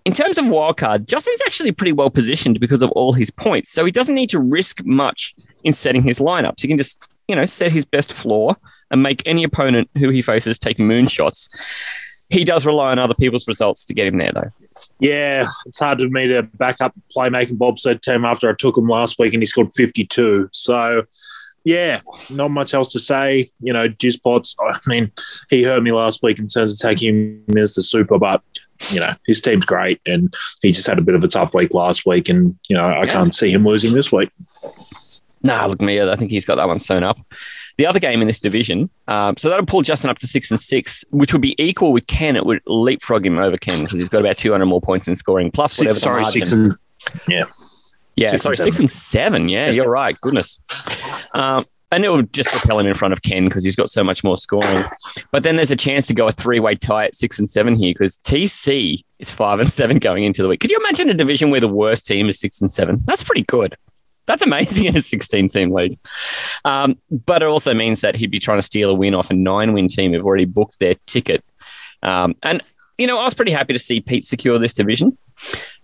[0.05, 3.85] In terms of wildcard, Justin's actually pretty well positioned because of all his points, so
[3.85, 6.61] he doesn't need to risk much in setting his lineups.
[6.61, 8.57] He can just, you know, set his best floor
[8.91, 11.47] and make any opponent who he faces take moonshots.
[12.29, 14.49] He does rely on other people's results to get him there, though.
[14.99, 18.77] Yeah, it's hard for me to back up playmaking Bob said team after I took
[18.77, 20.49] him last week and he scored 52.
[20.51, 21.03] So,
[21.63, 23.51] yeah, not much else to say.
[23.59, 25.11] You know, Jizpots, I mean,
[25.49, 28.41] he hurt me last week in terms of taking him as the super, but,
[28.89, 31.73] you know, his team's great and he just had a bit of a tough week
[31.73, 34.29] last week and, you know, I can't see him losing this week.
[35.41, 37.19] Nah, look, me, I think he's got that one sewn up.
[37.77, 40.61] The other game in this division, um, so that'll pull Justin up to six and
[40.61, 42.35] six, which would be equal with Ken.
[42.35, 45.49] It would leapfrog him over Ken because he's got about 200 more points in scoring,
[45.49, 46.45] plus whatever Six, sorry, margin.
[46.45, 46.77] six and,
[47.27, 47.45] yeah.
[48.15, 49.49] Yeah, Six sorry, and six and seven.
[49.49, 50.15] Yeah, you're right.
[50.21, 50.59] Goodness.
[51.33, 54.03] Um, and it will just propel him in front of Ken because he's got so
[54.03, 54.83] much more scoring.
[55.31, 57.75] But then there's a chance to go a three way tie at six and seven
[57.75, 60.59] here because TC is five and seven going into the week.
[60.59, 63.03] Could you imagine a division where the worst team is six and seven?
[63.05, 63.77] That's pretty good.
[64.25, 65.99] That's amazing in a 16 team league.
[66.65, 69.33] Um, but it also means that he'd be trying to steal a win off a
[69.33, 71.43] nine win team who've already booked their ticket.
[72.01, 72.61] Um, and,
[72.97, 75.17] you know, I was pretty happy to see Pete secure this division.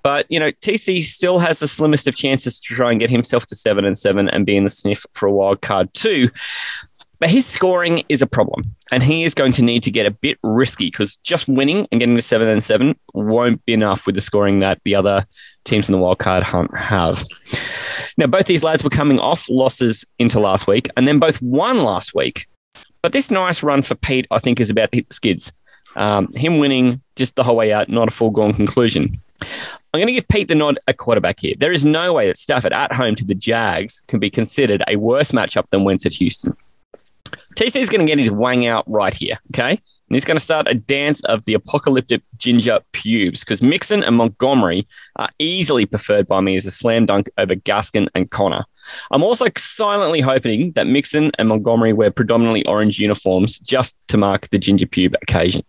[0.03, 3.45] But you know, TC still has the slimmest of chances to try and get himself
[3.47, 6.29] to seven and seven and be in the sniff for a wild card too.
[7.19, 10.11] But his scoring is a problem, and he is going to need to get a
[10.11, 14.15] bit risky because just winning and getting to seven and seven won't be enough with
[14.15, 15.27] the scoring that the other
[15.65, 17.21] teams in the wild card hunt have.
[18.17, 21.83] Now, both these lads were coming off losses into last week, and then both won
[21.83, 22.47] last week.
[23.01, 25.51] But this nice run for Pete, I think, is about to hit the skids.
[25.97, 29.21] Um, him winning just the whole way out, not a foregone conclusion.
[29.41, 31.56] I'm going to give Pete the nod a quarterback here.
[31.58, 34.97] There is no way that Stafford at home to the Jags can be considered a
[34.97, 36.56] worse matchup than Wentz at Houston.
[37.56, 39.71] TC is going to get his wang out right here, okay?
[39.71, 44.15] And he's going to start a dance of the apocalyptic ginger pubes because Mixon and
[44.15, 48.65] Montgomery are easily preferred by me as a slam dunk over Gaskin and Conner.
[49.12, 54.49] I'm also silently hoping that Mixon and Montgomery wear predominantly orange uniforms just to mark
[54.49, 55.63] the ginger pube occasion.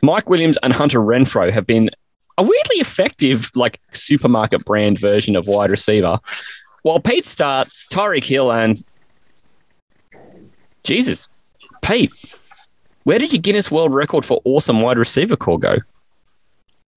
[0.00, 1.90] Mike Williams and Hunter Renfrow have been
[2.38, 6.18] a weirdly effective, like supermarket brand version of wide receiver.
[6.82, 8.82] While Pete starts Tyreek Hill and
[10.84, 11.28] Jesus,
[11.82, 12.12] Pete,
[13.04, 15.76] where did your Guinness World Record for awesome wide receiver call go?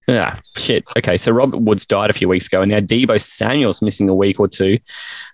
[0.08, 0.84] Ah, shit.
[0.96, 4.14] Okay, so Robert Woods died a few weeks ago, and now Deebo Samuel's missing a
[4.14, 4.78] week or two.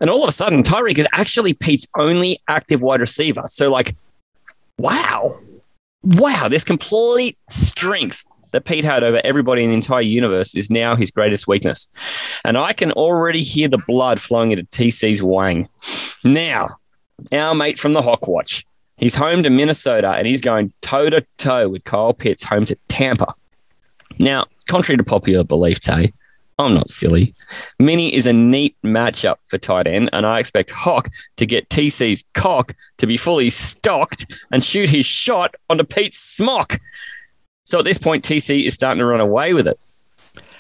[0.01, 3.45] And all of a sudden, Tyreek is actually Pete's only active wide receiver.
[3.49, 3.95] So, like,
[4.79, 5.39] wow.
[6.03, 10.97] Wow, this complete strength that Pete had over everybody in the entire universe is now
[10.97, 11.89] his greatest weakness.
[12.45, 15.69] And I can already hear the blood flowing into TC's wang.
[16.25, 16.79] Now,
[17.31, 18.65] our mate from the Hawk Watch,
[19.03, 22.79] He's home to Minnesota and he's going toe to toe with Kyle Pitts home to
[22.87, 23.35] Tampa.
[24.21, 26.13] Now, contrary to popular belief, Tay,
[26.57, 27.35] I'm not silly.
[27.81, 32.23] Mini is a neat matchup for tight end, and I expect Hawk to get TC's
[32.35, 36.79] cock to be fully stocked and shoot his shot onto Pete's smock.
[37.73, 39.81] So at this point, TC is starting to run away with it.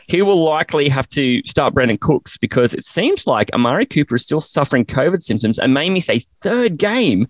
[0.06, 4.22] He will likely have to start Brandin Cooks because it seems like Amari Cooper is
[4.22, 7.28] still suffering COVID symptoms and may miss a third game.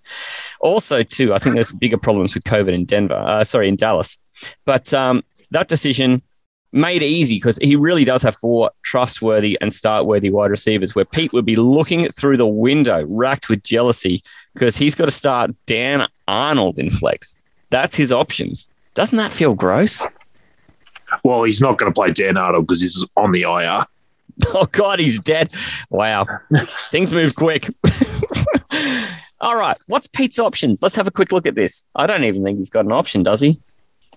[0.61, 3.16] Also, too, I think there's bigger problems with COVID in Denver.
[3.16, 4.18] Uh, sorry, in Dallas.
[4.64, 6.22] But um, that decision
[6.70, 11.05] made easy because he really does have four trustworthy and start worthy wide receivers where
[11.05, 14.22] Pete would be looking through the window, racked with jealousy,
[14.55, 17.37] because he's got to start Dan Arnold in flex.
[17.70, 18.68] That's his options.
[18.95, 20.03] Doesn't that feel gross?
[21.24, 23.84] Well, he's not going to play Dan Arnold because he's on the IR.
[24.47, 25.51] Oh, God, he's dead.
[25.90, 26.26] Wow.
[26.90, 27.68] Things move quick.
[29.40, 29.76] All right.
[29.88, 30.80] What's Pete's options?
[30.80, 31.84] Let's have a quick look at this.
[31.95, 33.61] I don't even think he's got an option, does he?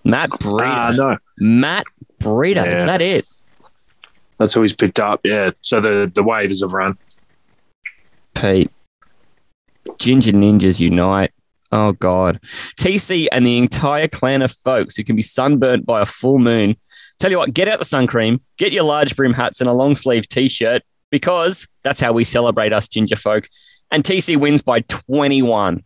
[0.05, 0.63] Matt Breida.
[0.63, 1.17] Ah, no.
[1.41, 1.83] Matt
[2.21, 2.65] Breida.
[2.65, 2.79] Yeah.
[2.79, 3.25] Is that it?
[4.37, 5.19] That's who he's picked up.
[5.25, 5.51] Yeah.
[5.63, 6.97] So the, the waivers have run.
[8.35, 8.71] Pete.
[9.99, 11.33] Ginger Ninjas Unite.
[11.75, 12.39] Oh, God.
[12.79, 16.77] TC and the entire clan of folks who can be sunburnt by a full moon.
[17.19, 19.73] Tell you what, get out the sun cream, get your large brim hats and a
[19.73, 23.49] long sleeve t shirt because that's how we celebrate us ginger folk.
[23.91, 25.83] And TC wins by 21.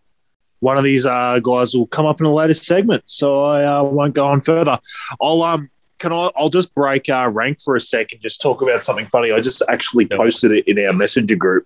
[0.59, 3.81] One of these uh, guys will come up in a later segment, so I uh,
[3.81, 4.77] won't go on further.
[5.19, 6.29] I'll um, can I?
[6.37, 8.21] I'll just break uh, rank for a second.
[8.21, 9.31] Just talk about something funny.
[9.31, 11.65] I just actually posted it in our messenger group.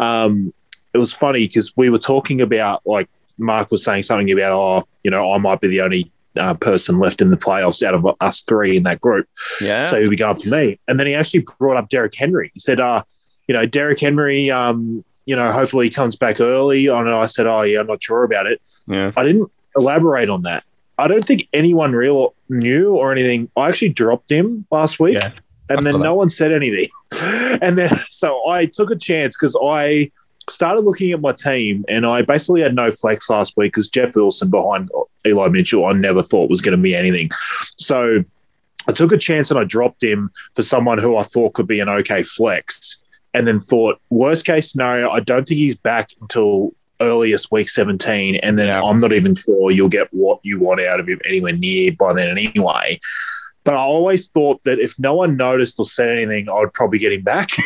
[0.00, 0.54] Um,
[0.94, 3.08] it was funny because we were talking about like
[3.38, 6.96] Mark was saying something about oh, you know, I might be the only uh, person
[6.96, 9.28] left in the playoffs out of us three in that group.
[9.60, 9.86] Yeah.
[9.86, 10.78] So he'll be going for me.
[10.88, 12.50] And then he actually brought up Derrick Henry.
[12.54, 13.02] He said, uh,
[13.48, 16.86] you know, Derrick Henry, um, you know, hopefully he comes back early.
[16.86, 18.60] And I said, oh, yeah, I'm not sure about it.
[18.86, 19.12] Yeah.
[19.16, 20.64] I didn't elaborate on that.
[20.98, 23.50] I don't think anyone real knew or anything.
[23.56, 25.14] I actually dropped him last week.
[25.14, 25.30] Yeah.
[25.68, 26.14] And then no that.
[26.14, 26.88] one said anything.
[27.62, 30.10] and then so I took a chance because I
[30.48, 34.16] started looking at my team and I basically had no flex last week because Jeff
[34.16, 34.90] Wilson behind
[35.26, 37.30] Eli Mitchell, I never thought was going to be anything.
[37.78, 38.24] So
[38.88, 41.80] I took a chance and I dropped him for someone who I thought could be
[41.80, 42.98] an okay flex.
[43.34, 48.36] And then thought, worst case scenario, I don't think he's back until earliest week 17.
[48.36, 51.52] And then I'm not even sure you'll get what you want out of him anywhere
[51.52, 53.00] near by then anyway.
[53.64, 56.98] But I always thought that if no one noticed or said anything, I would probably
[56.98, 57.50] get him back.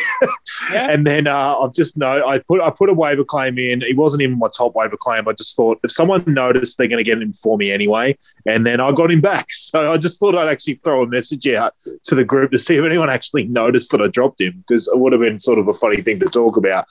[0.75, 3.81] And then uh, I've just know I put I put a waiver claim in.
[3.81, 5.27] He wasn't even my top waiver claim.
[5.27, 8.17] I just thought if someone noticed, they're going to get him for me anyway.
[8.45, 9.47] And then I got him back.
[9.67, 11.73] So I just thought I'd actually throw a message out
[12.03, 14.97] to the group to see if anyone actually noticed that I dropped him because it
[14.97, 16.85] would have been sort of a funny thing to talk about.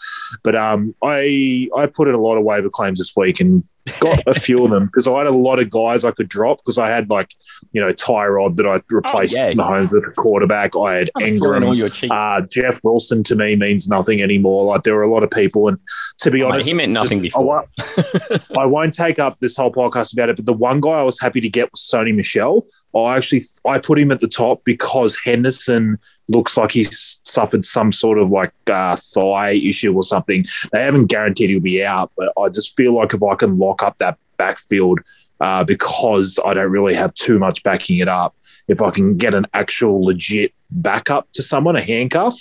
[0.45, 3.65] But um, I I put in a lot of waiver claims this week and
[4.01, 6.59] got a few of them because I had a lot of guys I could drop
[6.59, 7.35] because I had like
[7.73, 9.53] you know Tyrod that I replaced yeah.
[9.53, 10.77] Mahomes with a quarterback.
[10.77, 11.65] I had I'm Ingram.
[12.11, 14.65] Uh, Jeff Wilson to me means nothing anymore.
[14.65, 15.79] Like there were a lot of people, and
[16.19, 17.45] to be Oh, honest, he meant nothing just- before.
[17.79, 20.37] won't, I won't take up this whole podcast about it.
[20.37, 22.67] But the one guy I was happy to get was Sony Michel.
[22.95, 25.99] I actually I put him at the top because Henderson
[26.29, 30.45] looks like he's suffered some sort of like uh, thigh issue or something.
[30.73, 33.83] They haven't guaranteed he'll be out, but I just feel like if I can lock
[33.83, 35.01] up that backfield
[35.41, 38.35] uh, because I don't really have too much backing it up.
[38.69, 42.35] If I can get an actual legit backup to someone, a handcuff,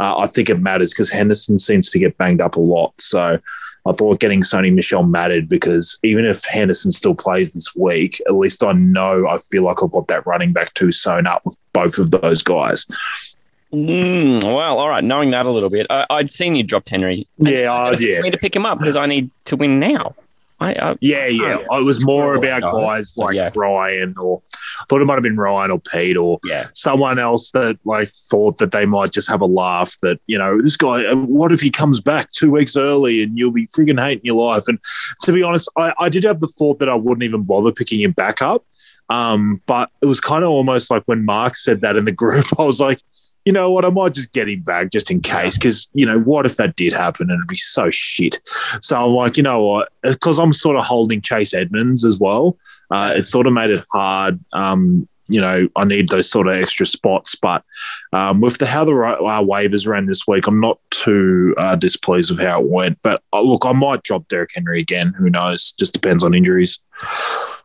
[0.00, 2.92] uh, I think it matters because Henderson seems to get banged up a lot.
[3.00, 3.38] So
[3.86, 8.34] I thought getting Sony Michel mattered because even if Henderson still plays this week, at
[8.34, 11.56] least I know I feel like I've got that running back two sewn up with
[11.72, 12.84] both of those guys.
[13.72, 15.04] Mm, well, all right.
[15.04, 17.26] Knowing that a little bit, I, I'd seen you dropped Henry.
[17.38, 18.18] Yeah, I- yeah.
[18.18, 20.14] I need to pick him up because I need to win now.
[20.60, 21.58] I, Yeah, yeah.
[21.70, 22.74] Oh, it was more about guys.
[22.74, 23.50] guys like yeah.
[23.54, 24.42] Ryan or
[24.80, 26.66] I thought it might have been Ryan or Pete or Yeah.
[26.74, 30.58] someone else that like thought that they might just have a laugh that, you know,
[30.60, 34.00] this guy, uh, what if he comes back two weeks early and you'll be frigging
[34.04, 34.64] hating your life?
[34.66, 34.78] And
[35.22, 38.00] to be honest, I, I did have the thought that I wouldn't even bother picking
[38.00, 38.64] him back up.
[39.10, 42.46] Um, but it was kind of almost like when Mark said that in the group,
[42.58, 43.00] I was like,
[43.48, 45.56] you know what, I might just get him back just in case.
[45.56, 48.42] Because, you know, what if that did happen and it'd be so shit?
[48.82, 49.88] So I'm like, you know what?
[50.02, 52.58] Because I'm sort of holding Chase Edmonds as well.
[52.90, 54.38] Uh, it sort of made it hard.
[54.52, 57.36] Um, you know, I need those sort of extra spots.
[57.36, 57.64] But
[58.12, 62.30] um, with the how the uh, waivers ran this week, I'm not too uh, displeased
[62.30, 62.98] with how it went.
[63.00, 65.14] But uh, look, I might drop Derrick Henry again.
[65.16, 65.72] Who knows?
[65.72, 66.78] Just depends on injuries.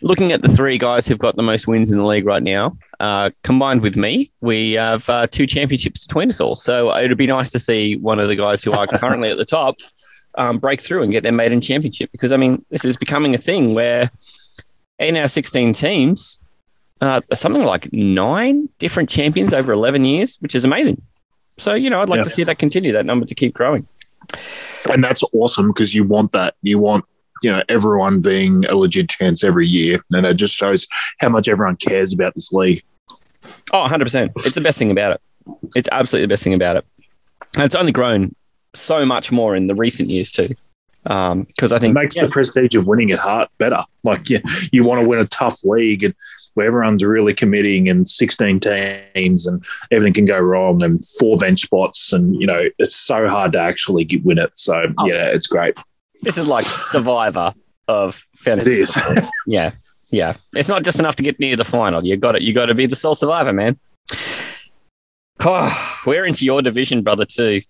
[0.02, 2.78] Looking at the three guys who've got the most wins in the league right now,
[3.00, 6.56] uh, combined with me, we have uh, two championships between us all.
[6.56, 9.46] So it'd be nice to see one of the guys who are currently at the
[9.46, 9.76] top
[10.36, 12.12] um, break through and get their maiden championship.
[12.12, 14.12] Because I mean, this is becoming a thing where
[15.00, 16.40] in our 16 teams,
[17.02, 21.02] uh, something like nine different champions over 11 years, which is amazing.
[21.60, 22.24] So you know, I'd like Yeah.
[22.26, 23.88] to see that continue, that number to keep growing.
[24.92, 26.56] and that's awesome because you want that.
[26.62, 27.06] You want
[27.44, 30.88] you know everyone being a legit chance every year, and it just shows
[31.20, 32.84] how much everyone cares about this league.
[33.72, 34.32] Oh, 100%.
[34.38, 35.22] It's the best thing about it.
[35.76, 36.86] It's absolutely the best thing about it.
[37.56, 38.36] And it's only grown
[38.74, 40.50] so much more in the recent years, too.
[41.06, 43.80] Um, because I think It makes yeah, the prestige of winning at heart better.
[44.06, 44.40] Like yeah,
[44.72, 46.14] you want to win a tough league and
[46.54, 51.62] where everyone's really committing and 16 teams and everything can go wrong and four bench
[51.64, 54.52] spots and you know it's so hard to actually get, win it.
[54.56, 55.06] So Oh.
[55.08, 55.78] yeah, it's great.
[56.24, 57.54] This is like survivor
[57.88, 58.74] of fantasy.
[58.74, 58.98] It is.
[59.48, 59.72] yeah.
[60.10, 60.36] Yeah.
[60.56, 62.06] It's not just enough to get near the final.
[62.06, 62.42] You got it.
[62.42, 63.80] You got to be the sole survivor, man.
[65.40, 67.62] Oh, we're into your division, brother, too.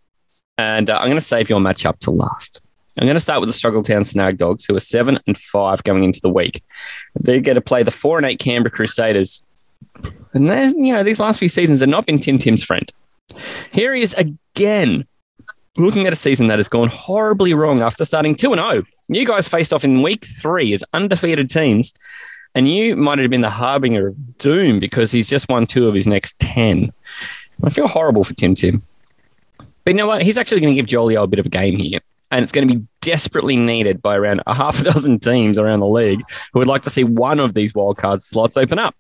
[0.58, 2.60] And uh, I'm going to save your matchup to last.
[3.00, 6.04] I'm going to start with the Struggletown Snag Dogs, who are seven and five going
[6.04, 6.64] into the week.
[7.20, 9.42] They get to play the four and eight Canberra Crusaders.
[10.34, 10.48] And
[10.86, 12.92] you know, these last few seasons have not been Tim Tim's friend.
[13.72, 15.08] Here he is again,
[15.78, 18.84] looking at a season that has gone horribly wrong after starting 2 and 0.
[19.10, 21.94] You guys faced off in week three as undefeated teams,
[22.56, 25.96] and you might have been the harbinger of doom because he's just won two of
[25.96, 26.92] his next 10.
[27.64, 28.84] I feel horrible for Tim Tim.
[29.58, 30.22] But you know what?
[30.24, 32.00] He's actually going to give Jolio a bit of a game here.
[32.32, 35.82] And it's going to be desperately needed by around a half a dozen teams around
[35.82, 36.22] the league
[36.52, 38.96] who would like to see one of these wildcard slots open up.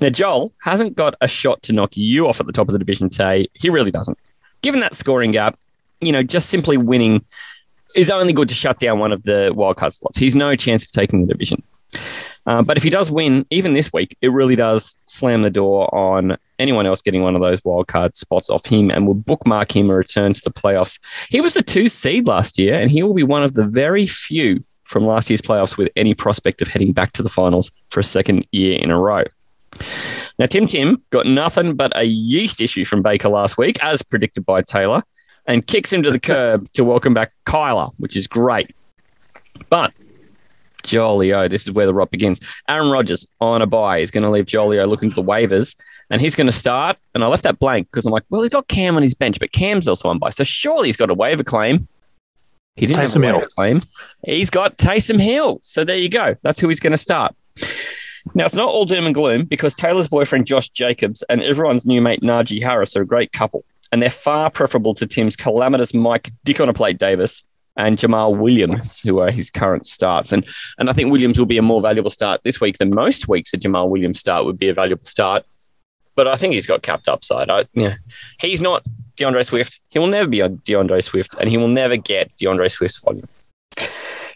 [0.00, 2.78] Now, Joel hasn't got a shot to knock you off at the top of the
[2.78, 3.48] division today.
[3.54, 4.16] He really doesn't.
[4.62, 5.58] Given that scoring gap,
[6.00, 7.24] you know, just simply winning
[7.94, 10.18] is only good to shut down one of the wildcard slots.
[10.18, 11.62] He's no chance of taking the division.
[12.46, 15.92] Uh, but if he does win, even this week, it really does slam the door
[15.94, 19.90] on anyone else getting one of those wildcard spots off him and will bookmark him
[19.90, 20.98] a return to the playoffs.
[21.28, 24.06] He was the two seed last year, and he will be one of the very
[24.06, 28.00] few from last year's playoffs with any prospect of heading back to the finals for
[28.00, 29.24] a second year in a row.
[30.40, 34.46] Now, Tim Tim got nothing but a yeast issue from Baker last week, as predicted
[34.46, 35.02] by Talor,
[35.44, 38.74] and kicks him to the curb to welcome back Kyler, which is great.
[39.68, 39.92] But
[40.82, 42.40] Jolio, this is where the rot begins.
[42.70, 45.76] Aaron Rodgers on a bye is going to leave Jolio looking for the waivers,
[46.08, 46.96] and he's going to start.
[47.14, 49.38] And I left that blank because I'm like, well, he's got Cam on his bench,
[49.38, 51.86] but Cam's also on bye, so surely he's got a waiver claim.
[52.76, 53.36] He didn't Taysom have a Hill.
[53.36, 53.82] waiver claim.
[54.24, 56.36] He's got Taysom Hill, so there you go.
[56.40, 57.36] That's who he's going to start.
[58.34, 62.00] Now, it's not all doom and gloom because Talor's boyfriend Josh Jacobs and everyone's new
[62.00, 66.30] mate Najee Harris are a great couple, and they're far preferable to Tim's calamitous Mike
[66.44, 67.42] Dick on a plate Davis
[67.76, 70.32] and Jamaal Williams, who are his current starts.
[70.32, 70.44] And
[70.78, 73.54] and I think Williams will be a more valuable start this week than most weeks.
[73.54, 75.44] A Jamaal Williams start would be a valuable start,
[76.14, 77.50] but I think he's got capped upside.
[77.50, 77.96] I, yeah,
[78.40, 78.84] he's not
[79.16, 79.80] D'Andre Swift.
[79.88, 83.28] He will never be a D'Andre Swift, and he will never get D'Andre Swift's volume.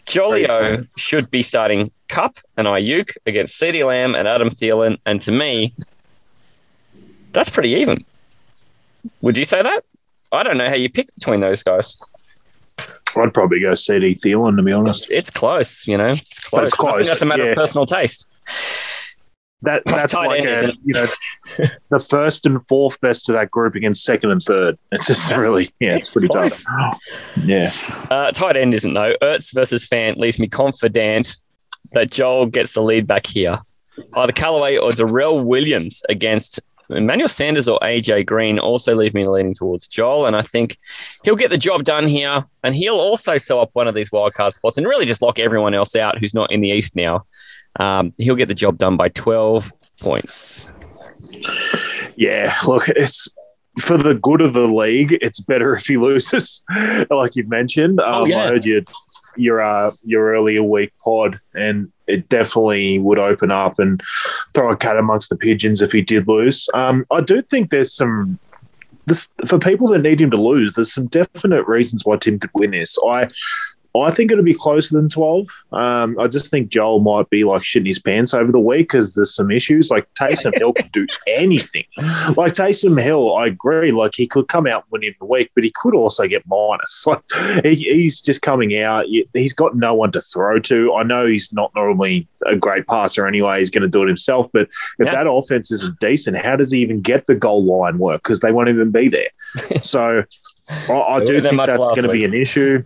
[0.05, 5.31] Jolio should be starting Kupp and Aiyuk against CeeDee Lamb and Adam Thielen, and to
[5.31, 5.73] me,
[7.31, 8.05] that's pretty even.
[9.21, 9.83] Would you say that?
[10.31, 11.97] I don't know how you pick between those guys.
[13.17, 15.09] I'd probably go CeeDee Thielen to be honest.
[15.09, 16.13] It's close, you know.
[16.13, 16.65] It's close.
[16.65, 17.51] It's close, that's a matter yeah.
[17.51, 18.25] of personal taste.
[19.65, 21.07] That that's like a, you know
[21.89, 24.77] the first and fourth best to that group against second and third.
[24.91, 26.63] It's just really yeah, it's, pretty tough.
[27.43, 27.71] Yeah.
[28.09, 29.15] Uh, tight end isn't though.
[29.21, 31.35] Ertz versus Fant leaves me confident
[31.91, 33.59] that Joel gets the lead back here.
[34.17, 36.59] Either Callaway or Darrel Williams against
[36.89, 40.77] Emmanuel Sanders or AJ Green also leave me leaning towards Joel, and I think
[41.23, 44.53] he'll get the job done here, and he'll also sew up one of these wildcard
[44.53, 47.25] spots and really just lock everyone else out who's not in the East now.
[47.79, 50.67] Um, he'll get the job done by 12 points.
[52.15, 53.27] Yeah, look, it's
[53.81, 55.17] for the good of the league.
[55.21, 56.61] It's better if he loses,
[57.09, 57.99] like you've mentioned.
[57.99, 58.43] Um, Oh, yeah.
[58.43, 58.81] I heard your
[59.37, 64.01] your uh, your earlier week pod, and it definitely would open up and
[64.53, 66.69] throw a cat amongst the pigeons if he did lose.
[66.73, 68.39] Um, I do think there's some.
[69.07, 72.49] This, for people that need him to lose, there's some definite reasons why Tim could
[72.55, 72.97] win this.
[73.07, 73.27] I
[74.01, 75.47] I think it'll be closer than 12.
[75.71, 79.15] Um, I just think Joel might be like shitting his pants over the week because
[79.15, 79.91] there's some issues.
[79.91, 81.85] Like Taysom Hill could do anything.
[82.35, 83.91] Like Taysom Hill, I agree.
[83.91, 86.43] Like he could come out and win in the week, but he could also get
[86.47, 87.05] minus.
[87.15, 87.21] Like
[87.63, 89.05] he, he's just coming out.
[89.33, 90.93] He's got no one to throw to.
[90.95, 93.59] I know he's not normally a great passer anyway.
[93.59, 94.47] He's going to do it himself.
[94.51, 94.69] But
[94.99, 95.11] if Yeah.
[95.11, 98.23] that offense isn't decent, how does he even get the goal line work?
[98.23, 99.27] Because they won't even be there.
[99.83, 100.23] So
[100.67, 102.83] I, I do think that's going to be an issue.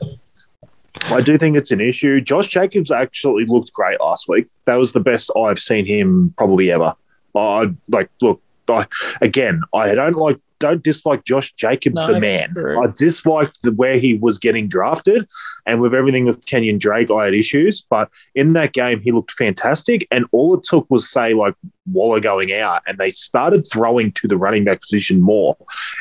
[1.05, 2.21] I do think it's an issue.
[2.21, 4.47] Josh Jacobs actually looked great last week.
[4.65, 6.93] That was the best I've seen him probably ever.
[7.35, 8.41] I like look.
[8.67, 8.85] I,
[9.21, 12.51] again, I don't like don't dislike Josh Jacobs, No, the man.
[12.51, 12.83] true.
[12.83, 15.27] I disliked the where he was getting drafted,
[15.65, 17.81] and with everything with Kenyan Drake, I had issues.
[17.81, 21.55] But in that game, he looked fantastic, and all it took was say like
[21.91, 25.55] Waller going out, and they started throwing to the running back position more,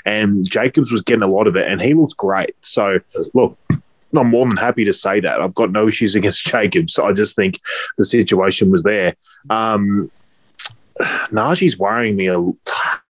[0.04, 2.54] and Jacobs was getting a lot of it, and he looked great.
[2.60, 2.98] So
[3.32, 3.58] look.
[4.16, 5.40] I'm more than happy to say that.
[5.40, 6.98] I've got no issues against Jacobs.
[6.98, 7.60] I just think
[7.96, 9.14] the situation was there.
[9.50, 10.10] Um,
[11.30, 12.42] Najee's worrying me a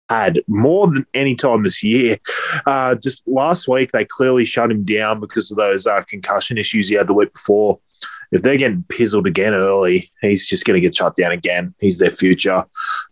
[0.08, 2.18] tad more than any time this year.
[2.66, 6.88] Uh, just last week, they clearly shut him down because of those uh, concussion issues
[6.88, 7.78] he had the week before.
[8.30, 11.74] If they're getting pizzled again early, he's just going to get shut down again.
[11.80, 12.64] He's their future.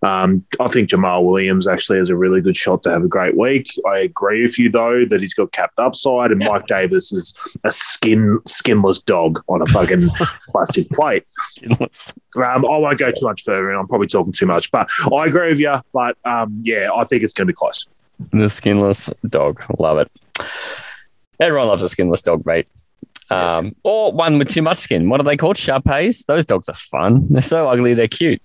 [0.03, 3.37] Um, I think Jamaal Williams actually has a really good shot to have a great
[3.37, 3.69] week.
[3.89, 7.35] I agree with you though that he's got capped upside, and Mike Davis is
[7.65, 10.11] a skin skinless dog on a fucking
[10.49, 11.25] plastic plate.
[11.71, 15.27] Um, I won't go too much further, and I'm probably talking too much, but I
[15.27, 15.77] agree with you.
[15.93, 17.87] But um, yeah, I think it's going to be close.
[18.33, 19.63] The skinless dog.
[19.79, 20.11] Love it.
[21.41, 22.67] Everyone loves a skinless dog, mate.
[23.29, 25.09] Um, or one with too much skin.
[25.09, 25.57] What are they called?
[25.57, 26.25] Shar-Peis?
[26.27, 27.27] Those dogs are fun.
[27.29, 28.41] They're so ugly, they're cute.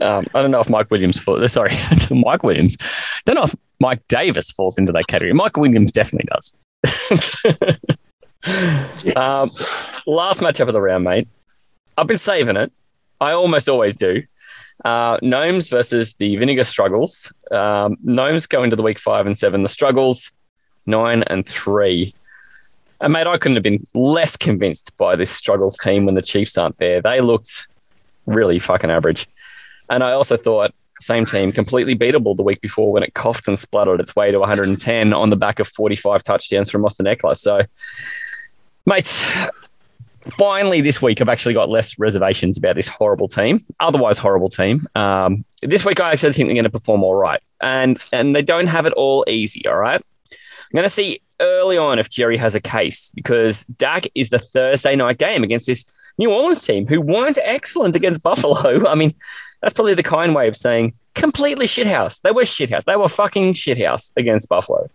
[0.00, 1.52] Um, I don't know if Mike Williams falls.
[1.52, 1.78] Sorry,
[2.10, 2.76] Mike Williams.
[3.24, 5.32] Don't know if Mike Davis falls into that category.
[5.32, 6.54] Mike Williams definitely does.
[9.16, 9.48] um,
[10.06, 11.28] last matchup of the round, mate.
[11.96, 12.72] I've been saving it.
[13.20, 14.22] I almost always do.
[14.84, 17.30] Uh, Gnomes versus the Vinegar Struggles.
[17.50, 19.62] Um, Gnomes go into the week five and seven.
[19.62, 20.32] The Struggles
[20.86, 22.14] nine and three.
[23.00, 26.58] And mate, I couldn't have been less convinced by this Struggles team when the Chiefs
[26.58, 27.00] aren't there.
[27.00, 27.68] They looked
[28.26, 29.26] really fucking average.
[29.88, 33.58] And I also thought same team completely beatable the week before when it coughed and
[33.58, 37.36] spluttered its way to 110 on the back of 45 touchdowns from Austin Ekeler.
[37.36, 37.62] So,
[38.84, 39.22] mates,
[40.36, 44.82] finally this week I've actually got less reservations about this horrible team, otherwise horrible team.
[44.94, 48.42] Um, this week I actually think they're going to perform all right, and and they
[48.42, 49.66] don't have it all easy.
[49.66, 54.06] All right, I'm going to see early on if Jerry has a case because Dak
[54.14, 55.84] is the Thursday night game against this
[56.18, 58.86] New Orleans team who weren't excellent against Buffalo.
[58.86, 59.14] I mean,
[59.62, 62.20] that's probably the kind way of saying completely shithouse.
[62.22, 62.84] They were shithouse.
[62.84, 64.88] They were fucking shithouse against Buffalo.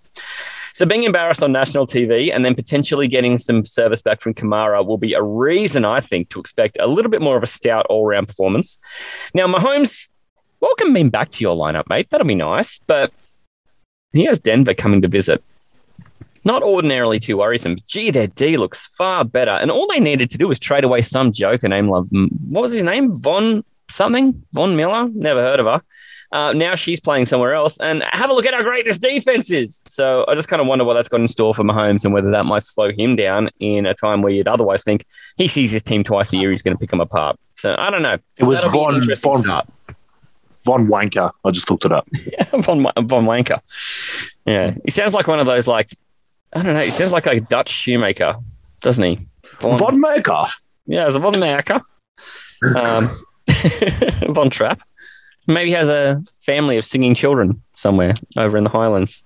[0.73, 4.85] So being embarrassed on national TV and then potentially getting some service back from Kamara
[4.85, 7.85] will be a reason, I think, to expect a little bit more of a stout
[7.89, 8.77] all-round performance.
[9.33, 10.09] Now, Mahomes,
[10.59, 12.09] welcome him back to your lineup, mate.
[12.09, 12.79] That'll be nice.
[12.87, 13.13] But
[14.11, 15.41] he has Denver coming to visit.
[16.45, 17.77] Not ordinarily too worrisome.
[17.87, 19.51] Gee, their D looks far better.
[19.51, 22.05] And all they needed to do was trade away some joker named, like,
[22.47, 23.15] what was his name?
[23.15, 24.43] Von something?
[24.53, 25.09] Von Miller?
[25.13, 25.81] Never heard of her.
[26.31, 27.79] Uh, now she's playing somewhere else.
[27.79, 29.81] And have a look at how great this defense is.
[29.85, 32.29] So I just kind of wonder what that's got in store for Mahomes and whether
[32.31, 35.05] that might slow him down in a time where you'd otherwise think
[35.37, 37.39] he sees his team twice a year, he's going to pick them apart.
[37.55, 38.17] So I don't know.
[38.37, 39.67] It was That'll Von Von, start.
[40.65, 41.31] Von Wanker.
[41.43, 42.07] I just looked it up.
[42.49, 43.61] Von, Von Wanker.
[44.45, 44.75] Yeah.
[44.83, 45.95] He sounds like one of those, like,
[46.55, 46.83] I don't know.
[46.83, 48.37] He sounds like a Dutch shoemaker,
[48.81, 49.27] doesn't he?
[49.59, 50.43] Von, Von Maker.
[50.87, 51.81] Yeah, it's a Von Maker.
[52.75, 53.11] Um,
[54.33, 54.79] Von Trapp.
[55.47, 59.23] Maybe he has a family of singing children somewhere over in the Highlands.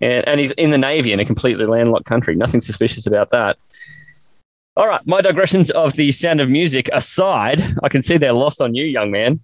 [0.00, 2.34] And, and he's in the Navy in a completely landlocked country.
[2.34, 3.58] Nothing suspicious about that.
[4.74, 8.60] All right, my digressions of the sound of music aside, I can see they're lost
[8.62, 9.40] on you, young man.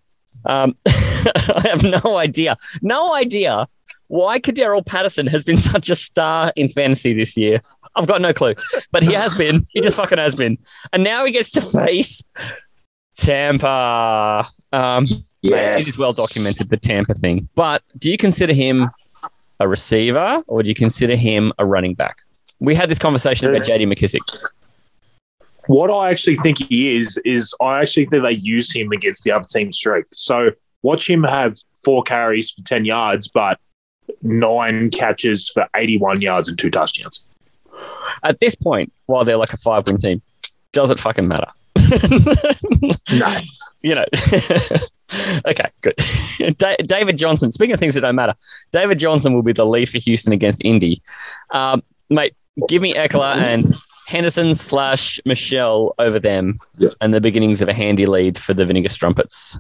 [0.47, 3.69] Um, I have no idea, no idea
[4.15, 7.61] why Cordarrelle Patterson has been such a star in fantasy this year.
[7.97, 8.55] I've got no clue,
[8.93, 9.67] but he has been.
[9.71, 10.57] He just fucking has been,
[10.93, 12.23] and now he gets to face
[13.17, 14.49] Tampa.
[14.73, 15.07] Um,
[15.43, 15.83] Yes.
[15.83, 17.49] it is well documented the Tampa thing.
[17.55, 18.87] But do you consider him
[19.61, 22.17] a receiver or do you consider him a running back?
[22.61, 24.21] We had this conversation about JD McKissic.
[25.67, 29.33] What I actually think he is is I actually think they use him against the
[29.33, 30.09] other team's strength.
[30.15, 30.51] So
[30.83, 33.59] watch him have four carries for ten yards, but
[34.23, 37.25] nine catches for eighty-one yards and two touchdowns.
[38.23, 40.23] At this point, while they're like a five win team,
[40.73, 41.49] does it fucking matter?
[43.13, 43.41] no.
[43.83, 44.07] You know.
[45.47, 45.95] okay, good.
[46.57, 48.33] Da- David Johnson, speaking of things that don't matter,
[48.73, 51.03] David Johnson will be the lead for Houston against Indy.
[51.51, 52.35] Um, mate,
[52.67, 53.75] give me Ekeler and
[54.07, 56.61] Henderson slash Michel over them
[57.03, 59.59] and the beginnings of a handy lead for the Vinegar Strumpets.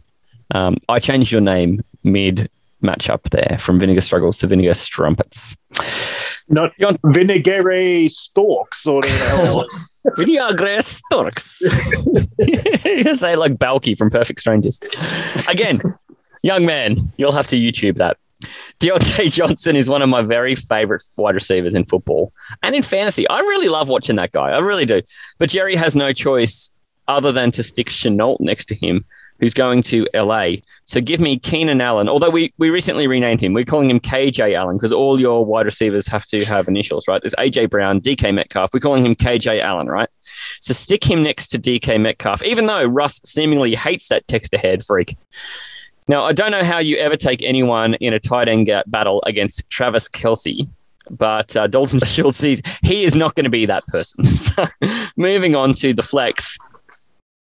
[0.53, 2.49] Um, I changed your name mid
[2.85, 5.57] matchup there from Vinegar Struggles to Vinegar Strumpets.
[6.49, 6.72] Not
[7.05, 9.64] vinegary stalks or whatever.
[10.16, 11.59] Vinegar Storks.
[13.14, 14.78] say like Balki from Perfect Strangers.
[15.49, 15.80] Again,
[16.43, 18.18] young man, you'll have to YouTube that.
[18.80, 22.32] Diontae Johnson is one of my very favorite wide receivers in football
[22.62, 23.28] and in fantasy.
[23.28, 24.51] I really love watching that guy.
[24.51, 25.03] I really do.
[25.39, 26.70] But Jerry has no choice
[27.09, 29.05] other than to stick Chenault next to him,
[29.45, 30.53] who's going to LA.
[30.86, 32.09] So give me Keenan Allen.
[32.09, 35.66] Although we, we recently renamed him, we're calling him KJ Allen because all your wide
[35.66, 37.20] receivers have to have initials, right?
[37.20, 38.70] There's AJ Brown, DK Metcalf.
[38.72, 40.09] We're calling him KJ Allen, right?
[40.61, 44.82] So stick him next to DK Metcalf, even though Russ seemingly hates that text ahead
[44.82, 45.14] freak.
[46.09, 49.68] Now, I don't know how you ever take anyone in a tight end battle against
[49.68, 50.66] Travis Kelce,
[51.11, 54.24] but uh, Dalton Schultz, he, he is not going to be that person.
[54.55, 54.66] So,
[55.18, 56.57] moving on to the flex.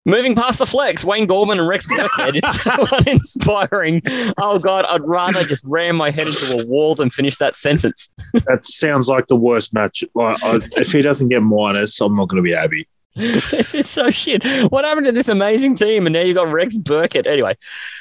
[0.05, 4.01] Moving past the flex, Wayne Gallman and Rex Burkhead is so uninspiring.
[4.41, 8.09] Oh, God, I'd rather just ram my head into a wall than finish that sentence.
[8.45, 10.03] That sounds like the worst match.
[10.15, 12.87] Like, I, if he doesn't get minus, I'm not going to be happy.
[13.15, 14.43] this is so shit.
[14.71, 16.05] What happened to this amazing team?
[16.05, 17.27] And now you've got Rex Burkhead.
[17.27, 17.57] Anyway,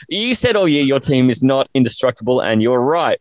[0.09, 3.21] you said all year your team is not indestructible, and you're right.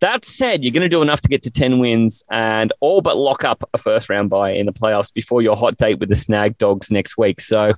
[0.00, 3.16] That said, you're going to do enough to get to 10 wins and all but
[3.16, 6.16] lock up a first round bye in the playoffs before your hot date with the
[6.16, 7.40] Snag Dogs next week.
[7.40, 7.70] So,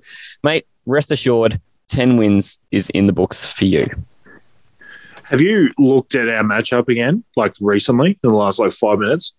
[0.45, 3.87] mate, rest assured, 10 wins is in the books for you.
[5.25, 9.33] Have you looked at our matchup again, like recently, in the last like five minutes?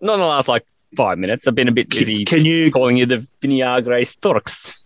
[0.00, 0.66] Not in the last like
[0.96, 1.46] five minutes.
[1.46, 2.70] I've been a bit busy Can you?
[2.70, 4.84] calling you the Vinagre Storks.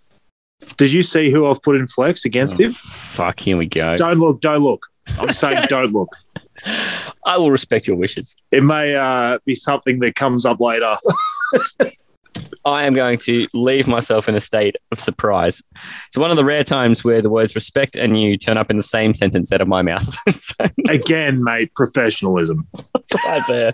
[0.77, 2.73] Did you see who I've put in flex against oh, him?
[2.73, 3.97] Fuck, here we go.
[3.97, 4.41] Don't look.
[4.41, 4.87] Don't look.
[5.07, 6.11] I'm saying don't look.
[7.25, 8.37] I will respect your wishes.
[8.51, 10.95] It may uh, be something that comes up later.
[12.65, 15.63] I am going to leave myself in a state of surprise.
[16.07, 18.77] It's one of the rare times where the words respect and you turn up in
[18.77, 20.17] the same sentence out of my mouth.
[20.35, 22.67] so, Again, mate, professionalism.
[23.27, 23.73] right there.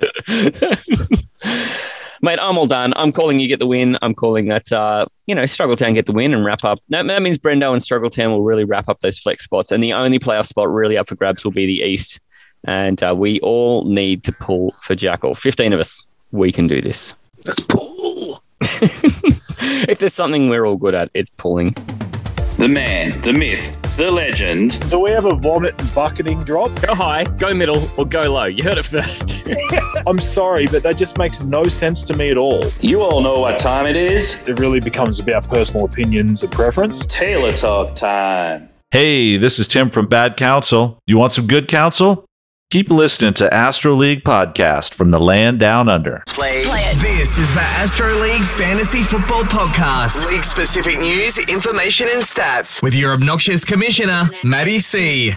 [2.21, 2.93] Mate, I'm all done.
[2.97, 3.97] I'm calling you get the win.
[4.03, 6.81] I'm calling that, uh, you know, Struggletown get the win and wrap up.
[6.89, 9.71] That, that means Brendo and Struggletown will really wrap up those flex spots.
[9.71, 12.19] And the only playoff spot really up for grabs will be the East.
[12.65, 15.35] And uh, we all need to pull for Jackal.
[15.35, 16.07] 15 of us.
[16.33, 17.15] We can do this.
[17.45, 18.43] Let's pull.
[18.61, 21.75] if there's something we're all good at, it's pulling.
[22.59, 24.91] The man, the myth, the legend.
[24.91, 26.71] Do we have a vomit bucketing drop?
[26.83, 28.47] Go high, go middle, or go low.
[28.47, 29.47] You heard it first.
[30.09, 32.65] I'm sorry, but that just makes no sense to me at all.
[32.81, 34.47] You all know what time it is.
[34.49, 37.07] It really becomes about personal opinions and preference.
[37.07, 38.69] Talor Talk time.
[38.91, 40.99] Hey, this is Tim from Bad Counsel.
[41.07, 42.25] You want some good counsel?
[42.71, 46.23] Keep listening to Astro League podcast from the land down under.
[46.27, 46.65] Play.
[46.97, 50.27] This is the Astro League Fantasy Football Podcast.
[50.27, 55.33] League specific news, information, and stats with your obnoxious commissioner, Matty C.